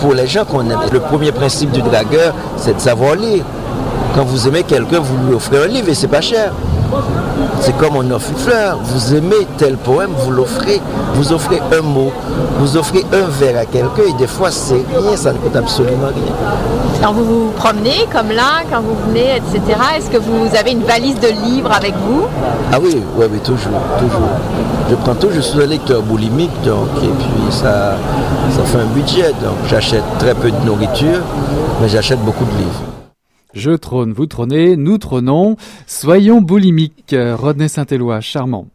pour 0.00 0.14
les 0.14 0.26
gens 0.26 0.44
qu'on 0.44 0.62
aime. 0.70 0.80
Le 0.90 1.00
premier 1.00 1.32
principe 1.32 1.70
du 1.70 1.82
dragueur, 1.82 2.32
c'est 2.56 2.74
de 2.76 2.80
savoir 2.80 3.14
lire. 3.14 3.44
Quand 4.14 4.24
vous 4.24 4.46
aimez 4.46 4.62
quelqu'un, 4.62 5.00
vous 5.00 5.16
lui 5.26 5.34
offrez 5.34 5.56
un 5.58 5.66
livre 5.66 5.88
et 5.88 5.94
c'est 5.94 6.08
pas 6.08 6.20
cher. 6.20 6.52
C'est 7.60 7.76
comme 7.78 7.96
on 7.96 8.10
offre 8.10 8.30
une 8.30 8.36
fleur. 8.36 8.78
Vous 8.82 9.14
aimez 9.14 9.46
tel 9.56 9.76
poème, 9.76 10.10
vous 10.18 10.30
l'offrez. 10.30 10.80
Vous 11.14 11.32
offrez 11.32 11.60
un 11.72 11.82
mot, 11.82 12.10
vous 12.58 12.76
offrez 12.76 13.04
un 13.12 13.28
verre 13.28 13.58
à 13.58 13.64
quelqu'un 13.66 14.02
et 14.08 14.12
des 14.18 14.26
fois 14.26 14.50
c'est 14.50 14.84
rien, 14.94 15.16
ça 15.16 15.32
ne 15.32 15.38
coûte 15.38 15.56
absolument 15.56 16.08
rien. 16.08 16.32
Quand 17.02 17.12
vous 17.12 17.24
vous 17.24 17.50
promenez 17.56 18.06
comme 18.12 18.30
là, 18.30 18.62
quand 18.70 18.80
vous 18.80 18.96
venez, 19.08 19.36
etc., 19.36 19.60
est-ce 19.96 20.10
que 20.10 20.18
vous 20.18 20.54
avez 20.58 20.72
une 20.72 20.84
valise 20.84 21.18
de 21.20 21.28
livres 21.28 21.72
avec 21.72 21.94
vous? 22.06 22.22
Ah 22.72 22.78
oui, 22.82 23.02
oui, 23.16 23.26
oui, 23.30 23.38
toujours, 23.40 23.80
toujours. 23.98 24.28
Je 24.90 24.94
prends 24.96 25.14
tout, 25.14 25.28
je 25.34 25.40
suis 25.40 25.60
un 25.60 25.66
lecteur 25.66 26.02
boulimique, 26.02 26.52
donc, 26.64 26.88
et 27.02 27.06
puis 27.06 27.50
ça, 27.50 27.96
ça 28.50 28.62
fait 28.64 28.78
un 28.78 28.86
budget. 28.86 29.32
Donc 29.42 29.56
j'achète 29.68 30.04
très 30.18 30.34
peu 30.34 30.50
de 30.50 30.66
nourriture, 30.66 31.20
mais 31.80 31.88
j'achète 31.88 32.20
beaucoup 32.20 32.44
de 32.44 32.58
livres. 32.58 33.01
Je 33.54 33.72
trône, 33.72 34.12
vous 34.12 34.26
trônez, 34.26 34.76
nous 34.76 34.98
trônons. 34.98 35.56
Soyons 35.86 36.40
boulimiques. 36.40 37.14
Rodney 37.14 37.68
Saint-Éloi, 37.68 38.20
charmant. 38.20 38.68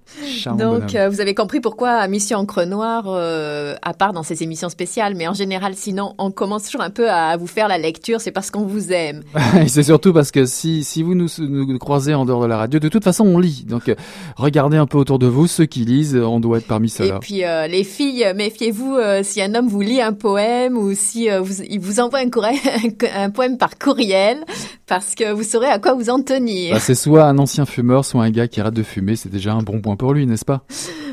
Donc, 0.57 0.95
euh, 0.95 1.09
vous 1.09 1.21
avez 1.21 1.33
compris 1.33 1.59
pourquoi 1.59 2.07
Mission 2.07 2.39
Encre 2.39 2.65
Noire, 2.65 3.05
euh, 3.07 3.75
à 3.81 3.93
part 3.93 4.13
dans 4.13 4.23
ces 4.23 4.43
émissions 4.43 4.69
spéciales, 4.69 5.15
mais 5.15 5.27
en 5.27 5.33
général, 5.33 5.73
sinon, 5.75 6.13
on 6.17 6.31
commence 6.31 6.65
toujours 6.65 6.81
un 6.81 6.89
peu 6.89 7.09
à 7.09 7.37
vous 7.37 7.47
faire 7.47 7.67
la 7.67 7.77
lecture, 7.77 8.21
c'est 8.21 8.31
parce 8.31 8.51
qu'on 8.51 8.65
vous 8.65 8.91
aime. 8.91 9.23
Et 9.61 9.67
c'est 9.67 9.83
surtout 9.83 10.13
parce 10.13 10.31
que 10.31 10.45
si, 10.45 10.83
si 10.83 11.03
vous 11.03 11.15
nous, 11.15 11.27
nous, 11.39 11.77
croisez 11.77 12.13
en 12.13 12.25
dehors 12.25 12.41
de 12.41 12.47
la 12.47 12.57
radio, 12.57 12.79
de 12.79 12.89
toute 12.89 13.03
façon, 13.03 13.25
on 13.25 13.39
lit. 13.39 13.65
Donc, 13.67 13.89
euh, 13.89 13.95
regardez 14.35 14.77
un 14.77 14.85
peu 14.85 14.97
autour 14.97 15.19
de 15.19 15.27
vous, 15.27 15.47
ceux 15.47 15.65
qui 15.65 15.81
lisent, 15.81 16.15
on 16.15 16.39
doit 16.39 16.59
être 16.59 16.67
parmi 16.67 16.89
ceux-là. 16.89 17.15
Et 17.15 17.19
puis, 17.19 17.43
les 17.69 17.83
filles, 17.83 18.25
méfiez-vous 18.35 18.97
si 19.23 19.41
un 19.41 19.53
homme 19.55 19.67
vous 19.67 19.81
lit 19.81 20.01
un 20.01 20.13
poème 20.13 20.77
ou 20.77 20.93
si 20.93 21.29
vous, 21.29 21.61
il 21.69 21.79
vous 21.79 21.99
envoie 21.99 22.19
un, 22.19 22.29
un, 23.15 23.29
poème 23.29 23.57
par 23.57 23.77
courriel, 23.77 24.37
parce 24.85 25.15
que 25.15 25.31
vous 25.31 25.43
saurez 25.43 25.67
à 25.67 25.79
quoi 25.79 25.93
vous 25.93 26.09
en 26.09 26.21
tenir. 26.21 26.73
Bah, 26.73 26.79
c'est 26.79 26.95
soit 26.95 27.25
un 27.25 27.37
ancien 27.37 27.65
fumeur, 27.65 28.05
soit 28.05 28.23
un 28.23 28.29
gars 28.29 28.47
qui 28.47 28.61
arrête 28.61 28.73
de 28.73 28.83
fumer, 28.83 29.15
c'est 29.15 29.29
déjà 29.29 29.53
un 29.53 29.61
bon 29.61 29.81
point 29.81 29.95
pour 29.95 30.06
lui, 30.13 30.25
n'est-ce 30.25 30.45
pas 30.45 30.63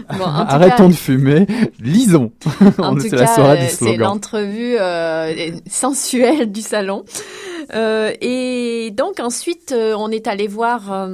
Arrêtons 0.09 0.89
de 0.89 0.95
fumer, 0.95 1.47
lisons. 1.81 2.33
En 2.79 2.97
tout 2.97 3.09
cas, 3.09 3.69
c'est 3.69 3.97
l'entrevue 3.97 4.77
euh, 4.79 5.51
sensuelle 5.67 6.51
du 6.53 6.61
salon. 6.61 7.05
Euh, 7.75 8.13
et 8.21 8.91
donc 8.93 9.21
ensuite, 9.21 9.73
euh, 9.73 9.95
on 9.97 10.11
est 10.11 10.27
allé 10.27 10.47
voir. 10.47 11.11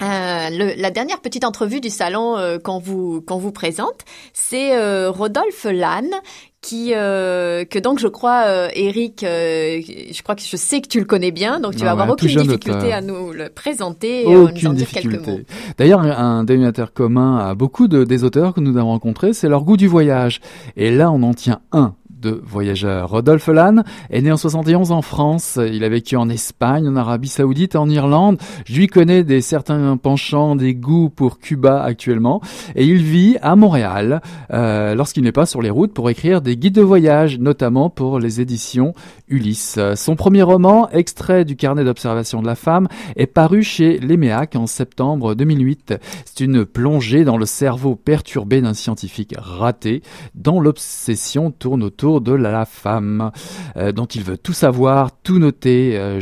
la 0.00 0.90
dernière 0.90 1.20
petite 1.20 1.44
entrevue 1.44 1.80
du 1.80 1.90
salon 1.90 2.58
qu'on 2.64 2.78
vous 2.78 3.20
qu'on 3.20 3.38
vous 3.38 3.52
présente, 3.52 4.00
c'est 4.32 4.76
Rodolphe 5.08 5.64
Lannes 5.64 6.14
qui 6.62 6.92
euh, 6.94 7.64
que 7.64 7.78
donc 7.80 7.98
je 7.98 8.06
crois 8.06 8.44
euh, 8.46 8.68
Eric 8.74 9.24
euh, 9.24 9.80
je 10.12 10.22
crois 10.22 10.36
que 10.36 10.42
je 10.42 10.56
sais 10.56 10.80
que 10.80 10.86
tu 10.86 11.00
le 11.00 11.04
connais 11.04 11.32
bien 11.32 11.58
donc 11.58 11.74
tu 11.74 11.84
vas 11.84 11.90
avoir 11.90 12.08
aucune 12.08 12.40
difficulté 12.40 12.92
à 12.92 13.00
nous 13.00 13.32
le 13.32 13.48
présenter 13.48 14.22
et 14.22 14.36
aucune 14.36 14.68
nous 14.68 14.70
en 14.70 14.74
dire 14.74 14.88
quelques 14.88 15.26
mots. 15.26 15.40
D'ailleurs 15.76 16.00
un 16.00 16.44
dénominateur 16.44 16.92
commun 16.92 17.38
à 17.38 17.54
beaucoup 17.54 17.88
de, 17.88 18.04
des 18.04 18.22
auteurs 18.22 18.54
que 18.54 18.60
nous 18.60 18.76
avons 18.78 18.90
rencontrés 18.90 19.32
c'est 19.32 19.48
leur 19.48 19.64
goût 19.64 19.76
du 19.76 19.88
voyage. 19.88 20.40
Et 20.76 20.92
là 20.92 21.10
on 21.10 21.22
en 21.24 21.34
tient 21.34 21.60
un 21.72 21.94
de 22.22 22.40
voyageurs. 22.44 23.10
Rodolphe 23.10 23.48
Lannes 23.48 23.84
est 24.08 24.22
né 24.22 24.32
en 24.32 24.36
71 24.36 24.92
en 24.92 25.02
France. 25.02 25.58
Il 25.62 25.84
a 25.84 25.88
vécu 25.88 26.16
en 26.16 26.28
Espagne, 26.28 26.88
en 26.88 26.96
Arabie 26.96 27.28
Saoudite, 27.28 27.76
en 27.76 27.90
Irlande. 27.90 28.38
Je 28.64 28.76
lui 28.76 28.86
connais 28.86 29.24
des 29.24 29.40
certains 29.40 29.96
penchants, 29.96 30.56
des 30.56 30.74
goûts 30.74 31.10
pour 31.10 31.38
Cuba 31.38 31.82
actuellement. 31.82 32.40
Et 32.76 32.86
il 32.86 33.02
vit 33.02 33.36
à 33.42 33.56
Montréal 33.56 34.22
euh, 34.52 34.94
lorsqu'il 34.94 35.24
n'est 35.24 35.32
pas 35.32 35.46
sur 35.46 35.60
les 35.60 35.70
routes 35.70 35.92
pour 35.92 36.08
écrire 36.08 36.40
des 36.40 36.56
guides 36.56 36.76
de 36.76 36.82
voyage, 36.82 37.38
notamment 37.38 37.90
pour 37.90 38.20
les 38.20 38.40
éditions 38.40 38.94
Ulysse. 39.28 39.78
Son 39.96 40.14
premier 40.14 40.42
roman, 40.42 40.88
extrait 40.90 41.44
du 41.44 41.56
carnet 41.56 41.84
d'observation 41.84 42.42
de 42.42 42.46
la 42.46 42.54
femme, 42.54 42.86
est 43.16 43.26
paru 43.26 43.62
chez 43.62 43.98
Léméac 43.98 44.54
en 44.56 44.66
septembre 44.66 45.34
2008. 45.34 45.94
C'est 46.24 46.44
une 46.44 46.64
plongée 46.64 47.24
dans 47.24 47.38
le 47.38 47.46
cerveau 47.46 47.96
perturbé 47.96 48.60
d'un 48.60 48.74
scientifique 48.74 49.34
raté, 49.36 50.02
dont 50.34 50.60
l'obsession 50.60 51.50
tourne 51.50 51.82
autour 51.82 52.11
de 52.20 52.32
la 52.32 52.64
femme, 52.64 53.30
euh, 53.76 53.92
dont 53.92 54.06
il 54.06 54.22
veut 54.22 54.38
tout 54.38 54.52
savoir, 54.52 55.10
tout 55.22 55.38
noter, 55.38 55.96
euh, 55.96 56.20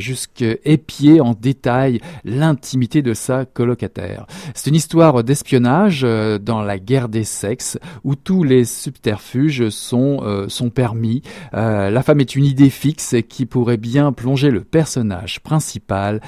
épier 0.64 1.20
en 1.20 1.34
détail 1.34 2.00
l'intimité 2.24 3.02
de 3.02 3.14
sa 3.14 3.44
colocataire. 3.44 4.26
C'est 4.54 4.70
une 4.70 4.76
histoire 4.76 5.22
d'espionnage 5.24 6.02
euh, 6.04 6.38
dans 6.38 6.62
la 6.62 6.78
guerre 6.78 7.08
des 7.08 7.24
sexes, 7.24 7.78
où 8.04 8.14
tous 8.14 8.42
les 8.42 8.64
subterfuges 8.64 9.68
sont, 9.70 10.20
euh, 10.22 10.48
sont 10.48 10.70
permis. 10.70 11.22
la 11.52 12.02
femme 12.02 12.20
est 12.20 12.36
une 12.36 12.44
idée 12.44 12.70
fixe 12.70 13.16
qui 13.28 13.46
pourrait 13.46 13.76
bien 13.76 14.12
plonger 14.12 14.50
le 14.50 14.62
personnage 14.62 15.40
principal 15.40 16.20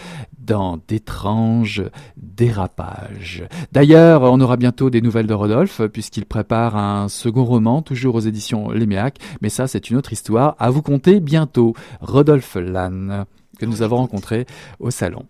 dans 0.44 0.78
d'étranges 0.88 1.82
dérapages. 2.16 3.44
D'ailleurs, 3.72 4.22
on 4.22 4.40
aura 4.40 4.56
bientôt 4.56 4.90
des 4.90 5.00
nouvelles 5.00 5.26
de 5.26 5.34
Rodolphe, 5.34 5.82
puisqu'il 5.92 6.26
prépare 6.26 6.76
un 6.76 7.08
second 7.08 7.44
roman, 7.44 7.82
toujours 7.82 8.16
aux 8.16 8.20
éditions 8.20 8.70
Léméac, 8.70 9.18
mais 9.40 9.48
ça 9.48 9.66
c'est 9.66 9.90
une 9.90 9.96
autre 9.96 10.12
histoire 10.12 10.56
à 10.58 10.70
vous 10.70 10.82
conter 10.82 11.20
bientôt. 11.20 11.74
Rodolphe 12.00 12.56
Lannes, 12.56 13.24
que 13.58 13.66
nous 13.66 13.82
avons 13.82 13.96
rencontré 13.96 14.46
au 14.80 14.90
salon. 14.90 15.24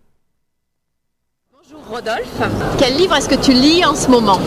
Rodolphe, 1.89 2.41
quel 2.77 2.95
livre 2.95 3.15
est-ce 3.15 3.27
que 3.27 3.35
tu 3.35 3.51
lis 3.51 3.83
en 3.83 3.93
ce 3.93 4.09
moment? 4.09 4.39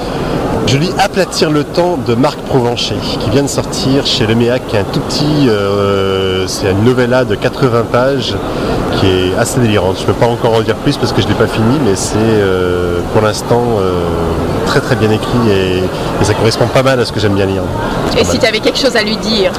Je 0.67 0.79
lis 0.79 0.91
Aplatir 0.99 1.51
le 1.51 1.65
temps 1.65 1.97
de 1.97 2.15
Marc 2.15 2.39
Provencher, 2.41 2.97
qui 3.21 3.31
vient 3.31 3.43
de 3.43 3.49
sortir 3.49 4.07
chez 4.07 4.27
Le 4.27 4.35
Méac, 4.35 4.67
qui 4.67 4.77
est 4.77 4.81
un 4.81 4.85
tout 4.85 5.01
petit, 5.01 5.49
euh, 5.49 6.47
c'est 6.49 6.73
une 6.73 6.85
novella 6.85 7.25
de 7.25 7.35
80 7.35 7.85
pages 7.93 8.35
qui 9.07 9.29
est 9.31 9.39
assez 9.39 9.61
délirante. 9.61 9.97
Je 9.97 10.03
ne 10.03 10.07
peux 10.07 10.13
pas 10.15 10.27
encore 10.27 10.55
en 10.55 10.61
dire 10.61 10.75
plus 10.77 10.97
parce 10.97 11.13
que 11.13 11.21
je 11.21 11.27
ne 11.27 11.33
l'ai 11.33 11.39
pas 11.39 11.47
fini, 11.47 11.79
mais 11.85 11.95
c'est 11.95 12.17
euh, 12.19 12.99
pour 13.13 13.23
l'instant 13.23 13.63
euh, 13.81 14.01
très 14.67 14.81
très 14.81 14.97
bien 14.97 15.11
écrit 15.11 15.51
et, 15.51 15.79
et 16.21 16.25
ça 16.25 16.35
correspond 16.35 16.67
pas 16.67 16.83
mal 16.83 16.99
à 17.01 17.05
ce 17.05 17.13
que 17.13 17.21
j'aime 17.21 17.35
bien 17.35 17.47
lire. 17.47 17.63
Et 18.19 18.25
si 18.25 18.39
tu 18.39 18.47
avais 18.47 18.61
quelque 18.61 18.79
chose 18.79 18.97
à 18.97 19.03
lui 19.03 19.17
dire 19.17 19.53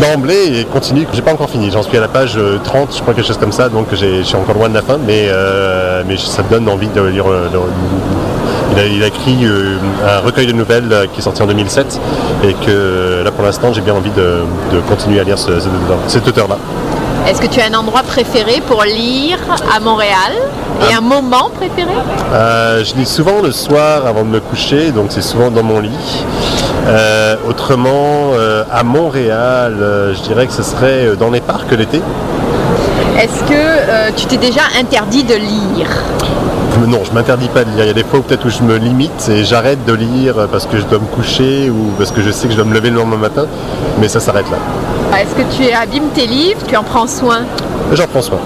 D'emblée, 0.00 0.60
et 0.60 0.64
continue, 0.66 1.06
j'ai 1.14 1.22
pas 1.22 1.32
encore 1.32 1.48
fini, 1.48 1.70
j'en 1.70 1.82
suis 1.82 1.96
à 1.96 2.00
la 2.02 2.08
page 2.08 2.34
euh, 2.36 2.58
30, 2.62 2.94
je 2.94 3.00
crois 3.00 3.14
quelque 3.14 3.26
chose 3.26 3.38
comme 3.38 3.52
ça, 3.52 3.70
donc 3.70 3.86
j'ai- 3.94 4.18
je 4.18 4.22
suis 4.24 4.36
encore 4.36 4.54
loin 4.54 4.68
de 4.68 4.74
la 4.74 4.82
fin, 4.82 4.98
mais, 4.98 5.28
euh, 5.30 6.02
mais 6.06 6.18
ça 6.18 6.42
me 6.42 6.50
donne 6.50 6.68
envie 6.68 6.88
de 6.88 7.00
lire. 7.00 7.24
euh, 7.30 7.48
il, 8.74 8.78
a, 8.78 8.84
il 8.86 9.02
a 9.02 9.06
écrit 9.06 9.38
euh, 9.46 9.76
un 10.06 10.18
recueil 10.20 10.46
de 10.46 10.52
nouvelles 10.52 10.92
euh, 10.92 11.06
qui 11.10 11.20
est 11.20 11.22
sorti 11.22 11.40
en 11.40 11.46
2007 11.46 11.98
et 12.44 12.52
que 12.66 13.22
là 13.24 13.30
pour 13.30 13.42
l'instant 13.44 13.72
j'ai 13.72 13.80
bien 13.80 13.94
envie 13.94 14.10
de, 14.10 14.40
de 14.72 14.80
continuer 14.86 15.18
à 15.20 15.24
lire 15.24 15.38
ce- 15.38 15.60
ce- 15.60 15.68
cet 16.08 16.28
auteur-là. 16.28 16.58
Est-ce 17.28 17.40
que 17.40 17.46
tu 17.46 17.60
as 17.60 17.66
un 17.66 17.74
endroit 17.74 18.02
préféré 18.02 18.62
pour 18.66 18.84
lire 18.84 19.38
à 19.74 19.80
Montréal 19.80 20.32
Et 20.88 20.92
Ah. 20.92 20.98
un 20.98 21.00
moment 21.00 21.50
préféré? 21.56 21.90
Euh, 22.32 22.84
je 22.84 22.94
lis 22.94 23.06
souvent 23.06 23.40
le 23.42 23.50
soir 23.50 24.06
avant 24.06 24.22
de 24.22 24.28
me 24.28 24.40
coucher, 24.40 24.90
donc 24.92 25.06
c'est 25.10 25.22
souvent 25.22 25.50
dans 25.50 25.62
mon 25.62 25.80
lit. 25.80 26.24
Euh, 26.86 27.34
autrement, 27.48 28.32
euh, 28.34 28.62
à 28.72 28.84
Montréal, 28.84 29.74
je 30.14 30.20
dirais 30.22 30.46
que 30.46 30.52
ce 30.52 30.62
serait 30.62 31.16
dans 31.18 31.30
les 31.30 31.40
parcs 31.40 31.70
l'été. 31.72 32.00
Est-ce 33.18 33.42
que 33.44 34.12
tu 34.16 34.26
t'es 34.26 34.36
déjà 34.36 34.62
interdit 34.78 35.24
de 35.24 35.34
lire? 35.34 35.88
Non, 36.86 37.00
je 37.04 37.12
m'interdis 37.12 37.48
pas 37.48 37.64
de 37.64 37.70
lire. 37.70 37.84
Il 37.84 37.86
y 37.86 37.90
a 37.90 37.94
des 37.94 38.04
fois 38.04 38.20
peut-être 38.20 38.44
où 38.44 38.50
je 38.50 38.62
me 38.62 38.76
limite 38.76 39.28
et 39.30 39.44
j'arrête 39.44 39.84
de 39.86 39.94
lire 39.94 40.34
parce 40.52 40.66
que 40.66 40.76
je 40.78 40.84
dois 40.84 40.98
me 40.98 41.06
coucher 41.06 41.70
ou 41.70 41.90
parce 41.98 42.10
que 42.12 42.20
je 42.20 42.30
sais 42.30 42.46
que 42.46 42.52
je 42.52 42.58
dois 42.58 42.66
me 42.66 42.74
lever 42.74 42.90
le 42.90 42.96
lendemain 42.96 43.16
matin, 43.16 43.46
mais 43.98 44.08
ça 44.08 44.20
s'arrête 44.20 44.48
là. 44.50 44.58
Est-ce 45.14 45.34
que 45.34 45.56
tu 45.56 45.72
abîmes 45.72 46.10
tes 46.14 46.26
livres 46.26 46.60
Tu 46.66 46.76
en 46.76 46.82
prends 46.82 47.06
soin? 47.06 47.40
J'en 47.92 48.06
prends 48.06 48.22
soin. 48.22 48.38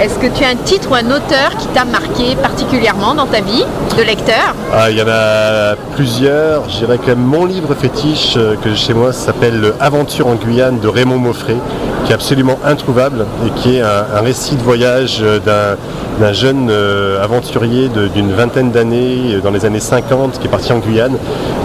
Est-ce 0.00 0.18
que 0.18 0.26
tu 0.26 0.44
as 0.44 0.48
un 0.48 0.56
titre 0.56 0.90
ou 0.90 0.94
un 0.94 1.06
auteur 1.10 1.56
qui 1.58 1.66
t'a 1.68 1.84
marqué 1.84 2.34
particulièrement 2.42 3.14
dans 3.14 3.26
ta 3.26 3.40
vie 3.40 3.64
de 3.96 4.02
lecteur? 4.02 4.54
Ah, 4.72 4.90
il 4.90 4.96
y 4.98 5.02
en 5.02 5.08
a 5.08 5.76
plusieurs. 5.94 6.68
Je 6.68 6.78
dirais 6.78 6.98
que 6.98 7.12
mon 7.12 7.44
livre 7.44 7.74
fétiche 7.74 8.34
euh, 8.36 8.56
que 8.56 8.70
j'ai 8.70 8.76
chez 8.76 8.94
moi 8.94 9.12
s'appelle 9.12 9.72
Aventure 9.80 10.26
en 10.26 10.34
Guyane 10.34 10.80
de 10.80 10.88
Raymond 10.88 11.18
Moffret, 11.18 11.56
qui 12.04 12.12
est 12.12 12.14
absolument 12.14 12.58
introuvable 12.64 13.26
et 13.46 13.50
qui 13.50 13.76
est 13.76 13.80
un, 13.80 14.20
récit 14.20 14.56
de 14.56 14.62
voyage 14.62 15.18
euh, 15.22 15.76
d'un 16.20 16.32
jeune 16.32 16.68
euh, 16.70 17.22
aventurier 17.22 17.88
d'une 17.88 18.32
vingtaine 18.32 18.70
d'années, 18.70 19.34
euh, 19.34 19.40
dans 19.40 19.50
les 19.50 19.64
années 19.64 19.80
50, 19.80 20.38
qui 20.38 20.46
est 20.46 20.50
parti 20.50 20.72
en 20.72 20.78
Guyane. 20.78 21.16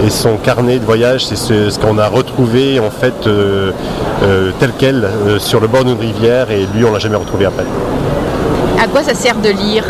Et 0.06 0.10
son 0.10 0.38
carnet 0.38 0.80
de 0.80 0.86
voyage, 0.86 1.26
c'est 1.26 1.36
ce, 1.36 1.78
qu'on 1.80 1.98
a 1.98 2.08
retrouvé 2.08 2.80
en 2.80 2.90
fait 2.90 3.28
tel 4.60 4.72
quel 4.78 5.08
sur 5.40 5.60
le 5.60 5.68
bord 5.68 5.84
d'une 5.84 6.00
rivière 6.00 6.52
et 6.52 6.66
lui 6.74 6.86
on 6.86 6.92
l'a 6.92 7.00
jamais 7.00 7.16
retrouvé 7.16 7.46
après. 7.46 7.66
À 8.82 8.88
quoi 8.88 9.04
ça 9.04 9.14
sert 9.14 9.36
de 9.36 9.50
lire? 9.50 9.84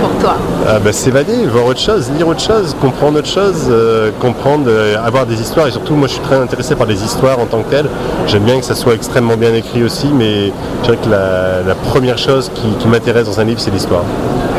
Pour 0.00 0.10
toi 0.20 0.34
Ah 0.68 0.78
bah, 0.78 0.92
s'évader, 0.92 1.46
voir 1.46 1.66
autre 1.66 1.80
chose, 1.80 2.10
lire 2.16 2.28
autre 2.28 2.40
chose, 2.40 2.74
comprendre 2.80 3.18
autre 3.18 3.28
chose, 3.28 3.66
euh, 3.70 4.10
comprendre, 4.20 4.66
euh, 4.68 4.96
avoir 5.04 5.26
des 5.26 5.40
histoires. 5.40 5.66
Et 5.68 5.70
surtout, 5.70 5.94
moi, 5.94 6.08
je 6.08 6.14
suis 6.14 6.22
très 6.22 6.36
intéressé 6.36 6.74
par 6.74 6.86
les 6.86 7.02
histoires 7.04 7.38
en 7.38 7.46
tant 7.46 7.62
que 7.62 7.70
telles. 7.70 7.88
J'aime 8.26 8.42
bien 8.44 8.58
que 8.58 8.64
ça 8.64 8.74
soit 8.74 8.94
extrêmement 8.94 9.36
bien 9.36 9.52
écrit 9.54 9.82
aussi, 9.82 10.08
mais 10.12 10.46
je 10.80 10.84
dirais 10.84 10.98
que 11.02 11.08
la, 11.10 11.62
la 11.66 11.74
première 11.74 12.18
chose 12.18 12.50
qui, 12.54 12.68
qui 12.78 12.88
m'intéresse 12.88 13.26
dans 13.26 13.40
un 13.40 13.44
livre, 13.44 13.60
c'est 13.60 13.70
l'histoire. 13.70 14.02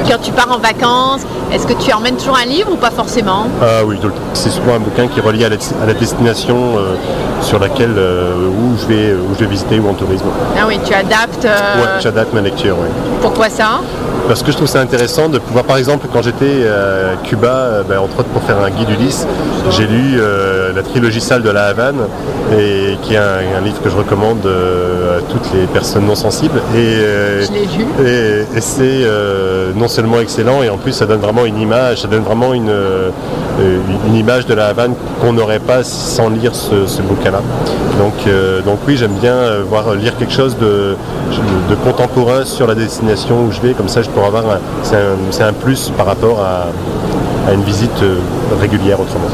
Quand 0.10 0.18
tu 0.22 0.32
pars 0.32 0.50
en 0.52 0.58
vacances, 0.60 1.22
est-ce 1.54 1.68
que 1.68 1.74
tu 1.74 1.92
emmènes 1.94 2.16
toujours 2.16 2.38
un 2.42 2.46
livre 2.46 2.72
ou 2.72 2.78
pas 2.78 2.90
forcément? 2.90 3.46
Ah 3.62 3.84
oui, 3.86 3.98
c'est 4.34 4.50
souvent 4.50 4.76
un 4.76 4.80
bouquin 4.80 5.08
qui 5.08 5.20
est 5.20 5.22
relié 5.22 5.46
à 5.46 5.50
la, 5.50 5.56
à 5.84 5.86
la 5.86 5.94
destination 5.94 6.56
euh, 6.78 6.96
sur 7.42 7.60
laquelle 7.60 7.94
euh, 7.98 8.48
où 8.48 8.78
je 8.82 8.88
vais 8.88 9.14
où 9.14 9.34
je 9.36 9.40
vais 9.42 9.46
visiter 9.52 9.78
ou 9.80 9.88
en 9.90 9.94
tourisme. 9.94 10.26
Ah 10.58 10.64
oui, 10.68 10.80
tu 10.84 10.94
adaptes. 10.94 11.46
euh, 11.46 11.50
Ouais, 11.82 12.02
j'adapte 12.02 12.34
ma 12.34 12.42
lecture. 12.42 12.76
ouais. 12.80 12.88
pourquoi 13.22 13.50
ça? 13.50 13.82
Parce 14.30 14.44
que 14.44 14.52
je 14.52 14.58
trouve 14.58 14.68
ça 14.68 14.80
intéressant 14.80 15.28
de 15.28 15.40
pouvoir, 15.40 15.66
par 15.66 15.78
exemple, 15.78 16.06
quand 16.14 16.22
j'étais 16.22 16.68
à 16.68 17.16
Cuba, 17.26 17.48
euh, 17.48 17.84
ben, 17.84 17.98
entre 17.98 18.20
autres 18.20 18.30
pour 18.30 18.44
faire 18.44 18.60
un 18.60 18.70
guide 18.70 18.88
Ulysse, 18.92 19.26
j'ai 19.72 19.88
lu 19.88 20.18
euh, 20.20 20.72
la 20.72 20.84
trilogie 20.84 21.20
sale 21.20 21.42
de 21.42 21.50
la 21.50 21.64
Havane, 21.66 22.02
et, 22.56 22.96
qui 23.02 23.16
est 23.16 23.18
un, 23.18 23.58
un 23.58 23.62
livre 23.62 23.82
que 23.82 23.90
je 23.90 23.98
recommande 23.98 24.46
euh, 24.46 25.18
à 25.18 25.22
toutes 25.24 25.52
les 25.56 25.66
personnes 25.66 26.06
non 26.06 26.14
sensibles. 26.14 26.62
Et, 26.76 26.78
euh, 26.78 27.44
Je 27.44 27.52
l'ai 27.52 27.66
lu. 27.66 27.86
et, 28.06 28.58
et 28.58 28.62
c'est 28.62 29.02
euh, 29.04 29.72
non 29.76 29.88
seulement 29.88 30.20
excellent, 30.20 30.62
et 30.62 30.70
en 30.70 30.78
plus 30.78 30.92
ça 30.92 31.08
donne 31.08 31.22
vraiment 31.22 31.46
une 31.46 31.60
image, 31.60 32.02
ça 32.02 32.08
donne 32.08 32.22
vraiment 32.22 32.54
une, 32.54 32.70
euh, 32.70 33.10
une 34.08 34.16
image 34.16 34.46
de 34.46 34.54
la 34.54 34.68
Havane 34.68 34.94
qu'on 35.22 35.34
n'aurait 35.34 35.58
pas 35.58 35.84
sans 35.84 36.30
lire 36.30 36.54
ce, 36.54 36.86
ce 36.86 37.02
bouquin-là. 37.02 37.42
Donc, 37.98 38.14
euh, 38.28 38.62
donc 38.62 38.78
oui, 38.88 38.96
j'aime 38.96 39.16
bien 39.20 39.34
euh, 39.34 39.64
voir 39.68 39.96
lire 39.96 40.16
quelque 40.18 40.32
chose 40.34 40.56
de, 40.58 40.96
de 41.70 41.76
contemporain 41.84 42.46
sur 42.46 42.68
la 42.68 42.76
destination 42.76 43.44
où 43.46 43.52
je 43.52 43.60
vais, 43.60 43.74
comme 43.74 43.90
ça 43.90 44.02
je 44.04 44.10
pourrais 44.20 44.38
avoir 44.38 44.58
un, 44.58 44.62
c'est 44.84 44.96
un, 44.98 45.18
c'est 45.32 45.44
un 45.44 45.54
plus 45.54 45.90
par 45.96 46.06
rapport 46.06 46.40
à, 46.42 46.68
à 47.48 47.54
une 47.54 47.64
visite 47.64 48.02
euh, 48.02 48.20
régulière 48.60 49.00
autrement. 49.00 49.30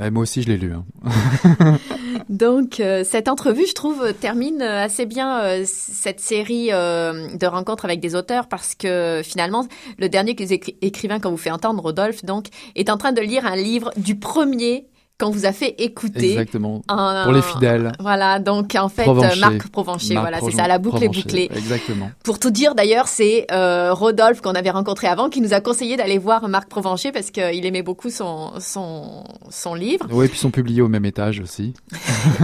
Ouais, 0.00 0.10
moi 0.10 0.22
aussi, 0.22 0.42
je 0.42 0.48
l'ai 0.48 0.56
lu. 0.56 0.72
hein. 0.72 1.76
Donc, 2.28 2.80
euh, 2.80 3.04
cette 3.04 3.28
entrevue, 3.28 3.66
je 3.68 3.74
trouve, 3.74 4.12
termine 4.14 4.62
euh, 4.62 4.84
assez 4.84 5.04
bien 5.06 5.40
euh, 5.40 5.62
cette 5.66 6.20
série 6.20 6.68
euh, 6.72 7.28
de 7.36 7.46
rencontres 7.46 7.84
avec 7.84 8.00
des 8.00 8.14
auteurs 8.14 8.48
parce 8.48 8.74
que 8.74 9.20
finalement, 9.24 9.66
le 9.98 10.08
dernier 10.08 10.34
que 10.34 10.42
vous 10.42 10.52
écri- 10.52 10.76
écrivain 10.80 11.20
qu'on 11.20 11.30
vous 11.30 11.36
fait 11.36 11.50
entendre, 11.50 11.82
Rodolphe, 11.82 12.24
donc, 12.24 12.46
est 12.76 12.90
en 12.90 12.96
train 12.96 13.12
de 13.12 13.20
lire 13.20 13.46
un 13.46 13.56
livre 13.56 13.92
du 13.96 14.16
premier 14.16 14.86
qu'on 15.20 15.30
vous 15.30 15.46
a 15.46 15.52
fait 15.52 15.74
écouter. 15.78 16.32
Exactement. 16.32 16.82
En- 16.88 17.22
Pour 17.24 17.32
les 17.32 17.42
fidèles. 17.42 17.92
Voilà, 18.00 18.40
donc 18.40 18.74
en 18.74 18.88
fait, 18.88 19.04
Provencher. 19.04 19.36
euh, 19.36 19.40
Marc 19.40 19.68
Provencher, 19.68 20.14
Marc 20.14 20.24
voilà, 20.28 20.40
c'est 20.44 20.56
ça, 20.56 20.66
la 20.66 20.78
boucle 20.78 21.04
est 21.04 21.08
bouclée. 21.08 21.48
Exactement. 21.54 22.10
Pour 22.24 22.38
tout 22.40 22.50
dire, 22.50 22.74
d'ailleurs, 22.74 23.06
c'est 23.06 23.46
euh, 23.52 23.92
Rodolphe 23.94 24.40
qu'on 24.40 24.54
avait 24.54 24.70
rencontré 24.70 25.06
avant 25.06 25.28
qui 25.30 25.40
nous 25.40 25.54
a 25.54 25.60
conseillé 25.60 25.96
d'aller 25.96 26.18
voir 26.18 26.48
Marc 26.48 26.68
Provencher 26.68 27.12
parce 27.12 27.30
qu'il 27.30 27.64
aimait 27.64 27.82
beaucoup 27.82 28.10
son, 28.10 28.52
son, 28.60 29.22
son 29.50 29.74
livre. 29.74 30.06
Oui, 30.10 30.26
puis 30.26 30.36
ils 30.36 30.40
sont 30.40 30.50
publiés 30.50 30.82
au 30.82 30.88
même 30.88 31.04
étage 31.04 31.38
aussi. 31.40 31.74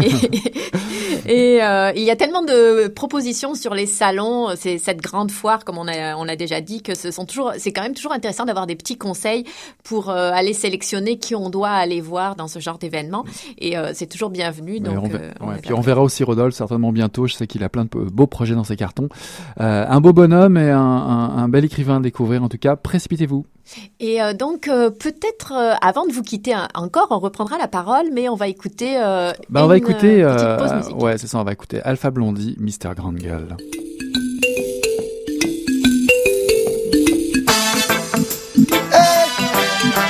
Et, 0.03 0.11
et, 1.27 1.63
euh, 1.63 1.93
il 1.97 2.03
y 2.03 2.11
a 2.11 2.17
tellement 2.17 2.43
de 2.43 2.89
propositions 2.89 3.55
sur 3.55 3.75
les 3.75 3.87
salons, 3.87 4.49
c'est 4.57 4.79
cette 4.79 5.01
grande 5.01 5.31
foire, 5.31 5.65
comme 5.65 5.79
on 5.79 5.87
a, 5.89 6.17
on 6.17 6.29
a 6.29 6.37
déjà 6.37 6.61
dit, 6.61 6.83
que 6.83 6.95
ce 6.95 7.11
sont 7.11 7.25
toujours, 7.27 7.53
c'est 7.59 7.73
quand 7.73 7.83
même 7.83 7.95
toujours 7.95 8.13
intéressant 8.13 8.45
d'avoir 8.45 8.67
des 8.67 8.77
petits 8.77 8.97
conseils 8.99 9.45
pour 9.85 10.11
euh, 10.11 10.31
aller 10.33 10.53
sélectionner 10.53 11.19
qui 11.19 11.35
on 11.35 11.51
doit 11.51 11.71
aller 11.71 12.01
voir 12.01 12.37
dans 12.37 12.49
ce 12.49 12.59
genre 12.59 12.79
d'événement. 12.79 13.25
Et 13.59 13.77
euh, 13.77 13.91
c'est 13.95 14.07
toujours 14.07 14.31
bienvenu. 14.31 14.81
Donc, 14.81 14.97
on, 15.03 15.09
ver- 15.09 15.21
ouais, 15.41 15.57
est 15.57 15.61
puis 15.63 15.73
on 15.75 15.81
verra 15.81 16.03
aussi 16.03 16.25
Rodolphe 16.25 16.55
certainement 16.55 16.93
bientôt. 16.93 17.27
Je 17.27 17.35
sais 17.35 17.47
qu'il 17.47 17.63
a 17.65 17.69
plein 17.69 17.85
de 17.85 17.91
beaux 17.91 18.27
projets 18.27 18.55
dans 18.55 18.65
ses 18.65 18.77
cartons. 18.77 19.09
Un 19.59 20.01
beau 20.01 20.13
bonhomme 20.13 20.57
et 20.57 20.71
un, 20.71 20.79
un- 20.81 21.37
un 21.39 21.49
bel 21.49 21.65
écrivain 21.65 21.97
à 21.99 22.01
découvrir. 22.01 22.43
En 22.43 22.49
tout 22.49 22.59
cas, 22.59 22.77
précipitez-vous. 22.77 23.45
Et 24.01 24.19
donc, 24.37 24.67
euh, 24.67 24.91
peut-être, 24.91 25.53
euh, 25.57 25.75
avant 25.81 26.05
de 26.05 26.13
vous 26.13 26.23
quitter 26.23 26.53
un- 26.53 26.67
encore, 26.75 27.07
on 27.11 27.21
reprendra 27.21 27.57
la 27.57 27.69
parole, 27.69 28.07
mais 28.13 28.29
on 28.29 28.35
va 28.35 28.49
écouter. 28.49 28.95
euh, 28.97 29.33
Bah, 29.49 29.63
on 29.65 29.69
va 29.69 29.77
écouter. 29.77 30.23
petite 30.25 30.57
pause 30.59 30.73
musicale. 30.75 31.03
ouais, 31.03 31.10
c'est 31.19 31.27
ça. 31.27 31.39
On 31.39 31.45
va 31.45 31.53
écouter 31.53 31.81
Alpha 31.83 32.11
Blondie, 32.11 32.57
Mister 32.59 32.91
Grande 32.97 33.17
Gueule. 33.17 33.57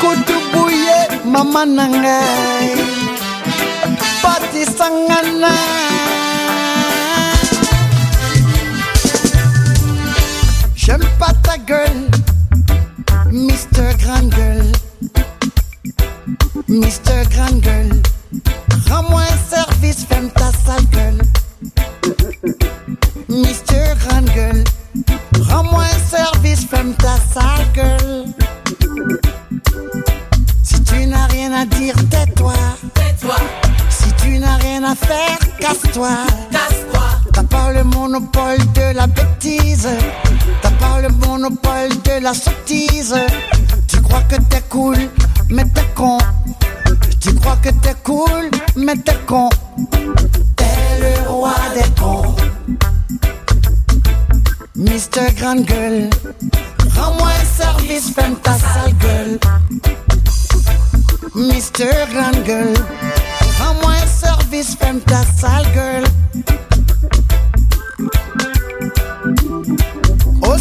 kutubuye 0.00 0.98
mama 1.24 1.66
na 1.66 1.84
ngai 1.88 2.70
patisangana 4.22 5.52
j'aime 10.74 11.04
pas 11.18 11.32
ta 11.42 11.56
gueule 11.58 12.08
Mister 13.30 13.94
Grande 14.02 14.30
Gueule 14.30 14.72
Mister 16.68 17.22
Grande 17.30 17.60
Gueule 17.60 18.02
rends-moi 18.90 19.22
un 19.22 19.56
service 19.56 20.04
ferme 20.06 20.30
ta 20.30 20.50
sale 20.64 20.86
gueule 20.92 21.22
Mister 23.28 23.94
Grande 24.06 24.30
Gueule 24.34 24.64
rends-moi 25.48 25.84
un 25.84 26.16
service 26.16 26.66
ferme 26.66 26.94
ta 26.94 27.16
sale 27.32 27.66
gueule 27.74 28.24
si 30.62 30.82
tu 30.84 31.06
n'as 31.06 31.26
rien 31.26 31.52
à 31.52 31.64
dire, 31.64 31.94
tais-toi. 32.10 32.52
Si 33.88 34.12
tu 34.22 34.38
n'as 34.38 34.56
rien 34.56 34.84
à 34.84 34.94
faire, 34.94 35.38
casse-toi. 35.58 36.10
T'as 37.32 37.42
pas 37.42 37.72
le 37.72 37.84
monopole 37.84 38.58
de 38.74 38.94
la 38.94 39.06
bêtise. 39.06 39.88
T'as 40.62 40.70
pas 40.70 41.00
le 41.00 41.08
monopole 41.26 41.88
de 42.04 42.22
la 42.22 42.34
sottise. 42.34 43.16
Tu 43.88 44.00
crois 44.02 44.22
que 44.22 44.36
t'es 44.36 44.62
cool, 44.68 44.96
mais 45.48 45.64
t'es 45.74 45.86
con. 45.94 46.18
Tu 47.20 47.34
crois 47.34 47.56
que 47.56 47.68
t'es 47.68 47.94
cool, 48.02 48.50
mais 48.76 48.96
t'es 48.96 49.16
con. 49.26 49.48
T'es 50.56 50.64
le 51.00 51.28
roi 51.28 51.54
des 51.74 52.00
cons. 52.00 52.34
Mister 54.74 55.30
Grande 55.36 55.64
Gueule, 55.66 56.08
rends-moi 56.96 57.28
un 57.28 57.44
service, 57.44 58.12
ferme 58.14 58.36
ta 58.36 58.54
sale 58.54 58.94
gueule. 58.98 59.38
Mister 61.34 61.90
Grande 62.12 62.42
Gueule, 62.44 62.74
rends-moi 63.58 63.92
un 63.92 64.06
service, 64.06 64.76
ferme 64.76 65.00
ta 65.00 65.22
sale 65.38 65.66
gueule. 65.74 66.04
Au 70.42 70.56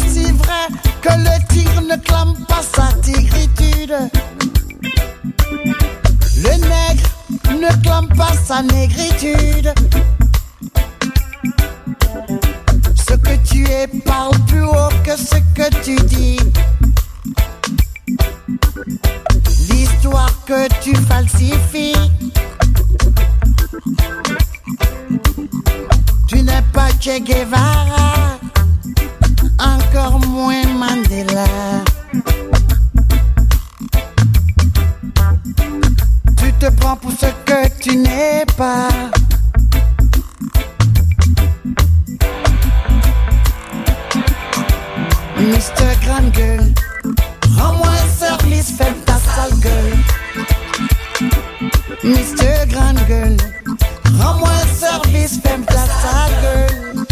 clame 1.96 2.34
pas 2.46 2.62
sa 2.74 2.92
tigritude. 3.02 3.94
Ne 7.60 7.82
clame 7.82 8.08
pas 8.16 8.32
sa 8.32 8.62
négritude. 8.62 9.72
Ce 12.96 13.14
que 13.14 13.36
tu 13.48 13.64
es 13.66 13.86
parle 14.04 14.38
plus 14.46 14.64
haut 14.64 14.92
que 15.04 15.16
ce 15.16 15.36
que 15.54 15.68
tu 15.82 15.96
dis. 16.06 16.38
L'histoire 19.68 20.32
que 20.46 20.68
tu 20.80 20.94
falsifies. 20.96 22.10
Tu 26.28 26.42
n'es 26.42 26.62
pas 26.72 26.88
Che 27.00 27.20
Guevara, 27.20 28.38
encore 29.58 30.20
moins 30.20 30.66
Mandela. 30.66 31.44
Te 36.60 36.66
prends 36.72 36.96
pour 36.96 37.10
ce 37.12 37.26
que 37.46 37.68
tu 37.80 37.96
n'es 37.96 38.44
pas. 38.58 38.88
Mr. 45.38 45.96
Grande 46.04 46.30
Gueule, 46.32 46.74
rends-moi 47.58 47.88
un 47.88 48.08
service, 48.18 48.74
fais 48.76 48.92
ta 49.06 49.14
sale 49.14 49.58
gueule. 49.60 49.96
Mr. 52.04 52.66
Grande 52.68 53.00
Gueule, 53.08 53.36
rends-moi 54.20 54.50
un 54.50 54.66
service, 54.78 55.40
fais 55.42 55.58
ta 55.66 55.86
sale 56.02 56.36
gueule. 56.42 57.06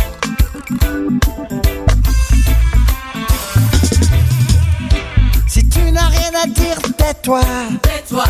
Si 5.46 5.66
tu 5.70 5.90
n'as 5.90 6.08
rien 6.08 6.32
à 6.42 6.46
dire, 6.46 6.76
tais-toi. 6.98 7.40
Tais-toi. 7.82 8.26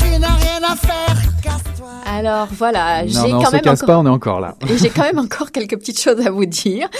Tu 0.00 0.18
n'as 0.18 0.34
rien 0.34 0.62
à 0.62 0.76
faire. 0.76 1.39
Alors 2.06 2.48
voilà, 2.50 3.06
j'ai 3.06 3.14
non, 3.14 3.38
on 3.38 3.42
quand 3.42 3.46
se 3.46 3.52
même 3.52 3.60
casse 3.62 3.82
encore... 3.82 3.94
pas, 3.94 3.98
on 4.00 4.06
est 4.06 4.10
encore 4.10 4.40
là. 4.40 4.56
J'ai 4.76 4.88
quand 4.90 5.02
même 5.02 5.18
encore 5.18 5.50
quelques 5.52 5.78
petites 5.78 6.00
choses 6.00 6.26
à 6.26 6.30
vous 6.30 6.46
dire. 6.46 6.88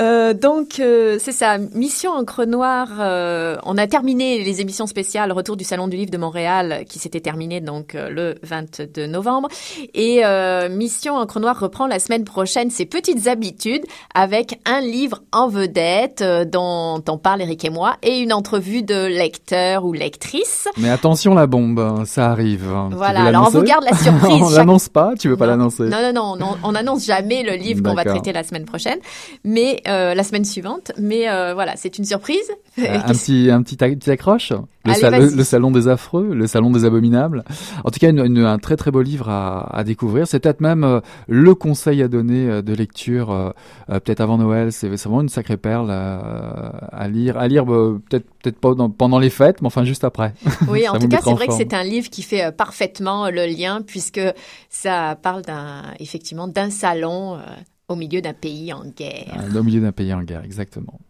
Euh, 0.00 0.34
donc, 0.34 0.80
euh, 0.80 1.18
c'est 1.20 1.30
ça, 1.30 1.56
Mission 1.56 2.10
Encre 2.10 2.46
Noire. 2.46 2.88
euh, 2.98 3.56
on 3.64 3.78
a 3.78 3.86
terminé 3.86 4.42
les 4.42 4.60
émissions 4.60 4.88
spéciales 4.88 5.30
Retour 5.30 5.56
du 5.56 5.62
Salon 5.62 5.86
du 5.86 5.96
Livre 5.96 6.10
de 6.10 6.18
Montréal, 6.18 6.84
qui 6.88 6.98
s'était 6.98 7.20
terminé 7.20 7.60
donc 7.60 7.94
euh, 7.94 8.08
le 8.10 8.34
22 8.42 9.06
novembre. 9.06 9.48
Et 9.94 10.24
euh, 10.24 10.68
Mission 10.68 11.14
Encre 11.14 11.38
Noire 11.38 11.60
reprend 11.60 11.86
la 11.86 12.00
semaine 12.00 12.24
prochaine 12.24 12.70
ses 12.70 12.86
petites 12.86 13.28
habitudes 13.28 13.84
avec 14.16 14.58
un 14.64 14.80
livre 14.80 15.22
en 15.30 15.46
vedette 15.46 16.22
euh, 16.22 16.44
dont 16.44 17.00
on 17.08 17.18
parle 17.18 17.42
Eric 17.42 17.64
et 17.64 17.70
moi 17.70 17.94
et 18.02 18.18
une 18.18 18.32
entrevue 18.32 18.82
de 18.82 19.06
lecteur 19.06 19.84
ou 19.84 19.92
lectrice. 19.92 20.66
Mais 20.76 20.90
attention 20.90 21.34
la 21.34 21.46
bombe, 21.46 22.02
ça 22.04 22.32
arrive. 22.32 22.68
Voilà, 22.90 23.30
alors 23.34 23.48
on 23.54 23.58
vous 23.58 23.64
garde 23.64 23.84
la 23.84 23.96
surprise. 23.96 24.32
on 24.42 24.48
chaque- 24.48 24.58
l'annonce 24.58 24.88
pas, 24.88 25.14
tu 25.18 25.28
veux 25.28 25.36
pas 25.36 25.46
Non. 25.46 25.50
l'annoncer 25.52 25.84
Non, 25.84 26.12
non, 26.14 26.36
non, 26.36 26.56
on 26.62 26.72
n'annonce 26.72 27.04
jamais 27.06 27.42
le 27.42 27.52
livre 27.54 27.82
qu'on 27.82 27.94
va 27.94 28.04
traiter 28.04 28.32
la 28.32 28.42
semaine 28.42 28.64
prochaine, 28.64 28.98
mais 29.44 29.82
euh, 29.88 30.14
la 30.14 30.22
semaine 30.22 30.44
suivante. 30.44 30.92
Mais 30.98 31.28
euh, 31.28 31.54
voilà, 31.54 31.72
c'est 31.76 31.98
une 31.98 32.04
surprise. 32.04 32.50
Euh, 32.78 32.82
un 33.04 33.12
petit, 33.12 33.50
un 33.50 33.62
petit, 33.62 33.76
petit 33.76 34.10
accroche. 34.10 34.50
Le, 34.86 34.90
Allez, 34.90 35.00
sal- 35.00 35.10
vas-y. 35.12 35.30
le- 35.30 35.36
le 35.36 35.44
salon 35.44 35.70
des 35.70 35.88
affreux, 35.88 36.34
le 36.34 36.46
salon 36.46 36.70
des 36.70 36.84
abominables. 36.84 37.44
En 37.84 37.90
tout 37.90 37.98
cas, 37.98 38.10
une- 38.10 38.18
une- 38.24 38.44
un 38.44 38.58
très 38.58 38.76
très 38.76 38.90
beau 38.90 39.00
livre 39.02 39.28
à, 39.30 39.74
à 39.76 39.84
découvrir. 39.84 40.26
C'est 40.26 40.40
peut-être 40.40 40.60
même 40.60 40.84
euh, 40.84 41.00
le 41.28 41.54
conseil 41.54 42.02
à 42.02 42.08
donner 42.08 42.62
de 42.62 42.74
lecture, 42.74 43.54
peut-être 43.88 44.20
avant 44.20 44.36
Noël. 44.38 44.72
C'est 44.72 44.88
vraiment 44.88 45.22
une 45.22 45.28
sacrée 45.28 45.56
perle 45.56 45.90
à 45.90 47.08
lire. 47.08 47.38
À 47.38 47.48
lire 47.48 47.64
peut-être 47.64 48.26
peut-être 48.42 48.58
pas 48.58 48.74
dans- 48.74 48.90
pendant 48.90 49.18
les 49.18 49.30
fêtes, 49.30 49.62
mais 49.62 49.66
enfin 49.66 49.84
juste 49.84 50.04
après. 50.04 50.34
Oui, 50.68 50.88
en 50.88 50.98
tout 50.98 51.08
cas, 51.08 51.18
c'est 51.22 51.32
vrai 51.32 51.46
que 51.46 51.52
c'est 51.54 51.72
un 51.74 51.82
livre 51.82 52.10
qui 52.10 52.22
fait 52.22 52.44
euh, 52.44 52.50
parfaitement 53.24 53.44
le 53.46 53.46
lien 53.52 53.82
puisque 53.82 54.20
ça 54.70 55.16
parle 55.20 55.42
d'un, 55.42 55.82
effectivement, 56.00 56.48
d'un 56.48 56.70
salon 56.70 57.34
euh, 57.36 57.38
au 57.88 57.96
milieu 57.96 58.20
d'un 58.20 58.34
pays 58.34 58.72
en 58.72 58.84
guerre. 58.84 59.34
Euh, 59.54 59.58
Au 59.58 59.62
milieu 59.62 59.80
d'un 59.80 59.92
pays 59.92 60.12
en 60.14 60.22
guerre, 60.22 60.42
exactement. 60.44 61.00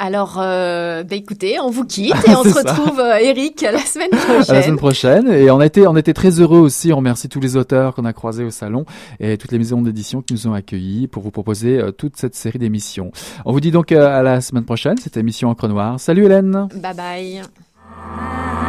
Alors, 0.00 0.36
euh, 0.38 1.02
bah, 1.02 1.16
écoutez, 1.16 1.58
on 1.58 1.70
vous 1.70 1.84
quitte 1.84 2.14
et 2.28 2.30
on 2.30 2.44
se 2.44 2.54
retrouve, 2.56 3.00
euh, 3.00 3.16
Eric, 3.18 3.62
la 3.62 3.78
semaine 3.80 4.10
À 4.12 4.16
la 4.16 4.22
prochaine. 4.44 4.62
semaine 4.62 4.76
prochaine. 4.76 5.28
Et 5.28 5.50
on 5.50 5.58
a 5.58 5.66
été, 5.66 5.88
on 5.88 5.96
était 5.96 6.14
très 6.14 6.38
heureux 6.38 6.60
aussi. 6.60 6.92
On 6.92 6.96
remercie 6.98 7.28
tous 7.28 7.40
les 7.40 7.56
auteurs 7.56 7.94
qu'on 7.96 8.04
a 8.04 8.12
croisés 8.12 8.44
au 8.44 8.50
salon 8.50 8.84
et 9.18 9.36
toutes 9.38 9.50
les 9.50 9.58
maisons 9.58 9.82
d'édition 9.82 10.22
qui 10.22 10.34
nous 10.34 10.46
ont 10.46 10.52
accueillis 10.52 11.08
pour 11.08 11.24
vous 11.24 11.32
proposer 11.32 11.80
euh, 11.80 11.90
toute 11.90 12.16
cette 12.16 12.36
série 12.36 12.60
d'émissions. 12.60 13.10
On 13.44 13.50
vous 13.52 13.58
dit 13.60 13.72
donc 13.72 13.90
euh, 13.90 14.06
à 14.06 14.22
la 14.22 14.40
semaine 14.40 14.64
prochaine. 14.64 14.98
C'était 14.98 15.18
émission 15.18 15.48
Encre 15.48 15.66
Noire. 15.66 15.98
Salut 15.98 16.26
Hélène. 16.26 16.68
Bye 16.76 16.94
bye. 16.94 18.67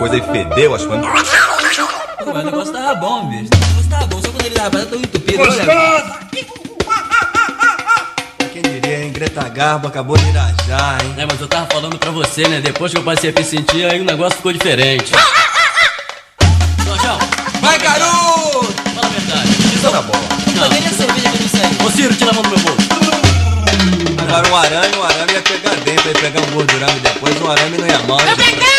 Coisa 0.00 0.16
e 0.16 0.22
fedeu 0.22 0.74
as 0.74 0.84
coisas. 0.86 1.06
Pô, 2.24 2.32
mas 2.32 2.42
o 2.42 2.46
negócio 2.46 2.72
tava 2.72 2.94
bom, 2.94 3.26
bicho. 3.28 3.50
O 3.52 3.58
negócio 3.58 3.90
tava 3.90 4.06
bom, 4.06 4.20
só 4.22 4.28
quando 4.30 4.46
ele 4.46 4.54
tava 4.54 4.86
tão 4.86 4.98
entupido. 4.98 5.42
Olha, 5.42 6.18
Quem 8.52 8.62
diria, 8.62 9.04
hein? 9.04 9.12
Greta 9.12 9.46
Garbo 9.50 9.88
acabou 9.88 10.16
de 10.16 10.26
irajar, 10.28 10.98
hein? 11.04 11.14
é, 11.18 11.26
mas 11.26 11.38
eu 11.40 11.46
tava 11.48 11.66
falando 11.66 11.98
pra 11.98 12.10
você, 12.10 12.48
né? 12.48 12.60
Depois 12.62 12.92
que 12.92 12.98
eu 12.98 13.02
passei 13.02 13.28
a 13.30 13.32
me 13.38 13.44
sentir, 13.44 13.84
aí 13.84 14.00
o 14.00 14.04
negócio 14.04 14.36
ficou 14.38 14.52
diferente. 14.54 15.12
Jorjão, 16.84 17.18
Vai, 17.60 17.78
garoto! 17.78 18.72
fala 18.94 19.06
a 19.06 19.10
verdade. 19.10 19.48
Isso 19.50 19.90
tá 19.90 20.00
bom. 20.02 20.12
Não. 20.56 20.62
Cadê 20.68 20.78
a 20.78 20.90
cerveja 20.90 21.28
que 21.30 21.36
eu 21.36 21.40
não 21.42 21.48
sei? 21.48 21.86
Ô 21.86 21.90
Ciro, 21.90 22.14
tira 22.14 22.30
a 22.30 22.34
mão 22.34 22.42
do 22.42 22.48
meu 22.48 22.58
bolso. 22.60 22.88
Agora 24.22 24.48
um 24.48 24.56
arame, 24.56 24.96
um 24.96 25.02
arame 25.04 25.32
ia 25.32 25.42
pegar 25.42 25.74
dentro, 25.76 26.08
ia 26.08 26.14
pegar 26.14 26.40
um 26.40 26.50
gordurame 26.52 27.00
depois, 27.00 27.40
um 27.42 27.50
arame 27.50 27.76
não 27.78 27.86
ia 27.86 27.98
mal. 28.00 28.20
hein, 28.20 28.26
gente? 28.38 28.69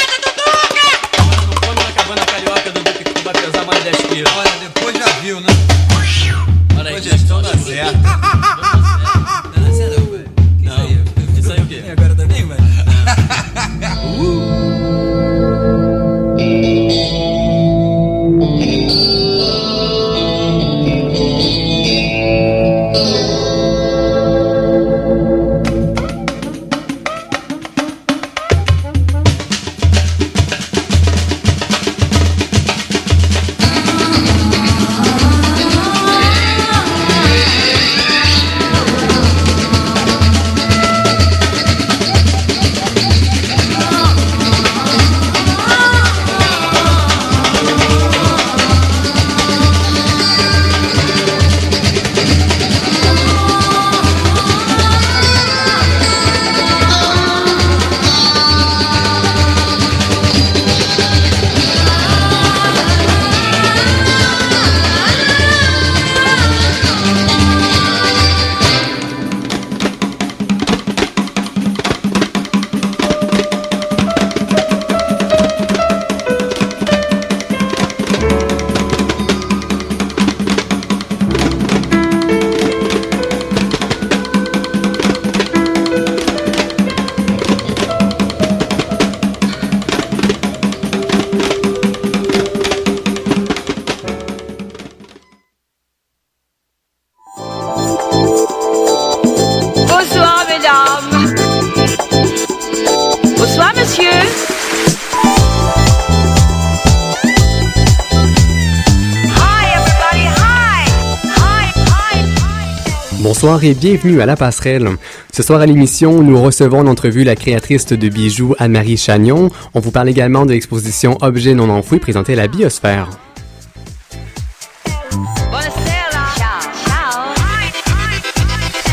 Bonsoir 113.41 113.63
et 113.63 113.73
bienvenue 113.73 114.21
à 114.21 114.27
La 114.27 114.35
Passerelle. 114.35 114.87
Ce 115.33 115.41
soir 115.41 115.61
à 115.61 115.65
l'émission, 115.65 116.21
nous 116.21 116.39
recevons 116.39 116.81
en 116.81 116.85
entrevue 116.85 117.23
la 117.23 117.35
créatrice 117.35 117.87
de 117.87 118.07
bijoux 118.07 118.53
Anne-Marie 118.59 118.97
Chagnon. 118.97 119.49
On 119.73 119.79
vous 119.79 119.89
parle 119.89 120.09
également 120.09 120.45
de 120.45 120.51
l'exposition 120.51 121.17
Objets 121.21 121.55
non 121.55 121.71
enfouis 121.71 121.97
présentée 121.97 122.33
à 122.33 122.35
la 122.35 122.47
Biosphère. 122.47 123.09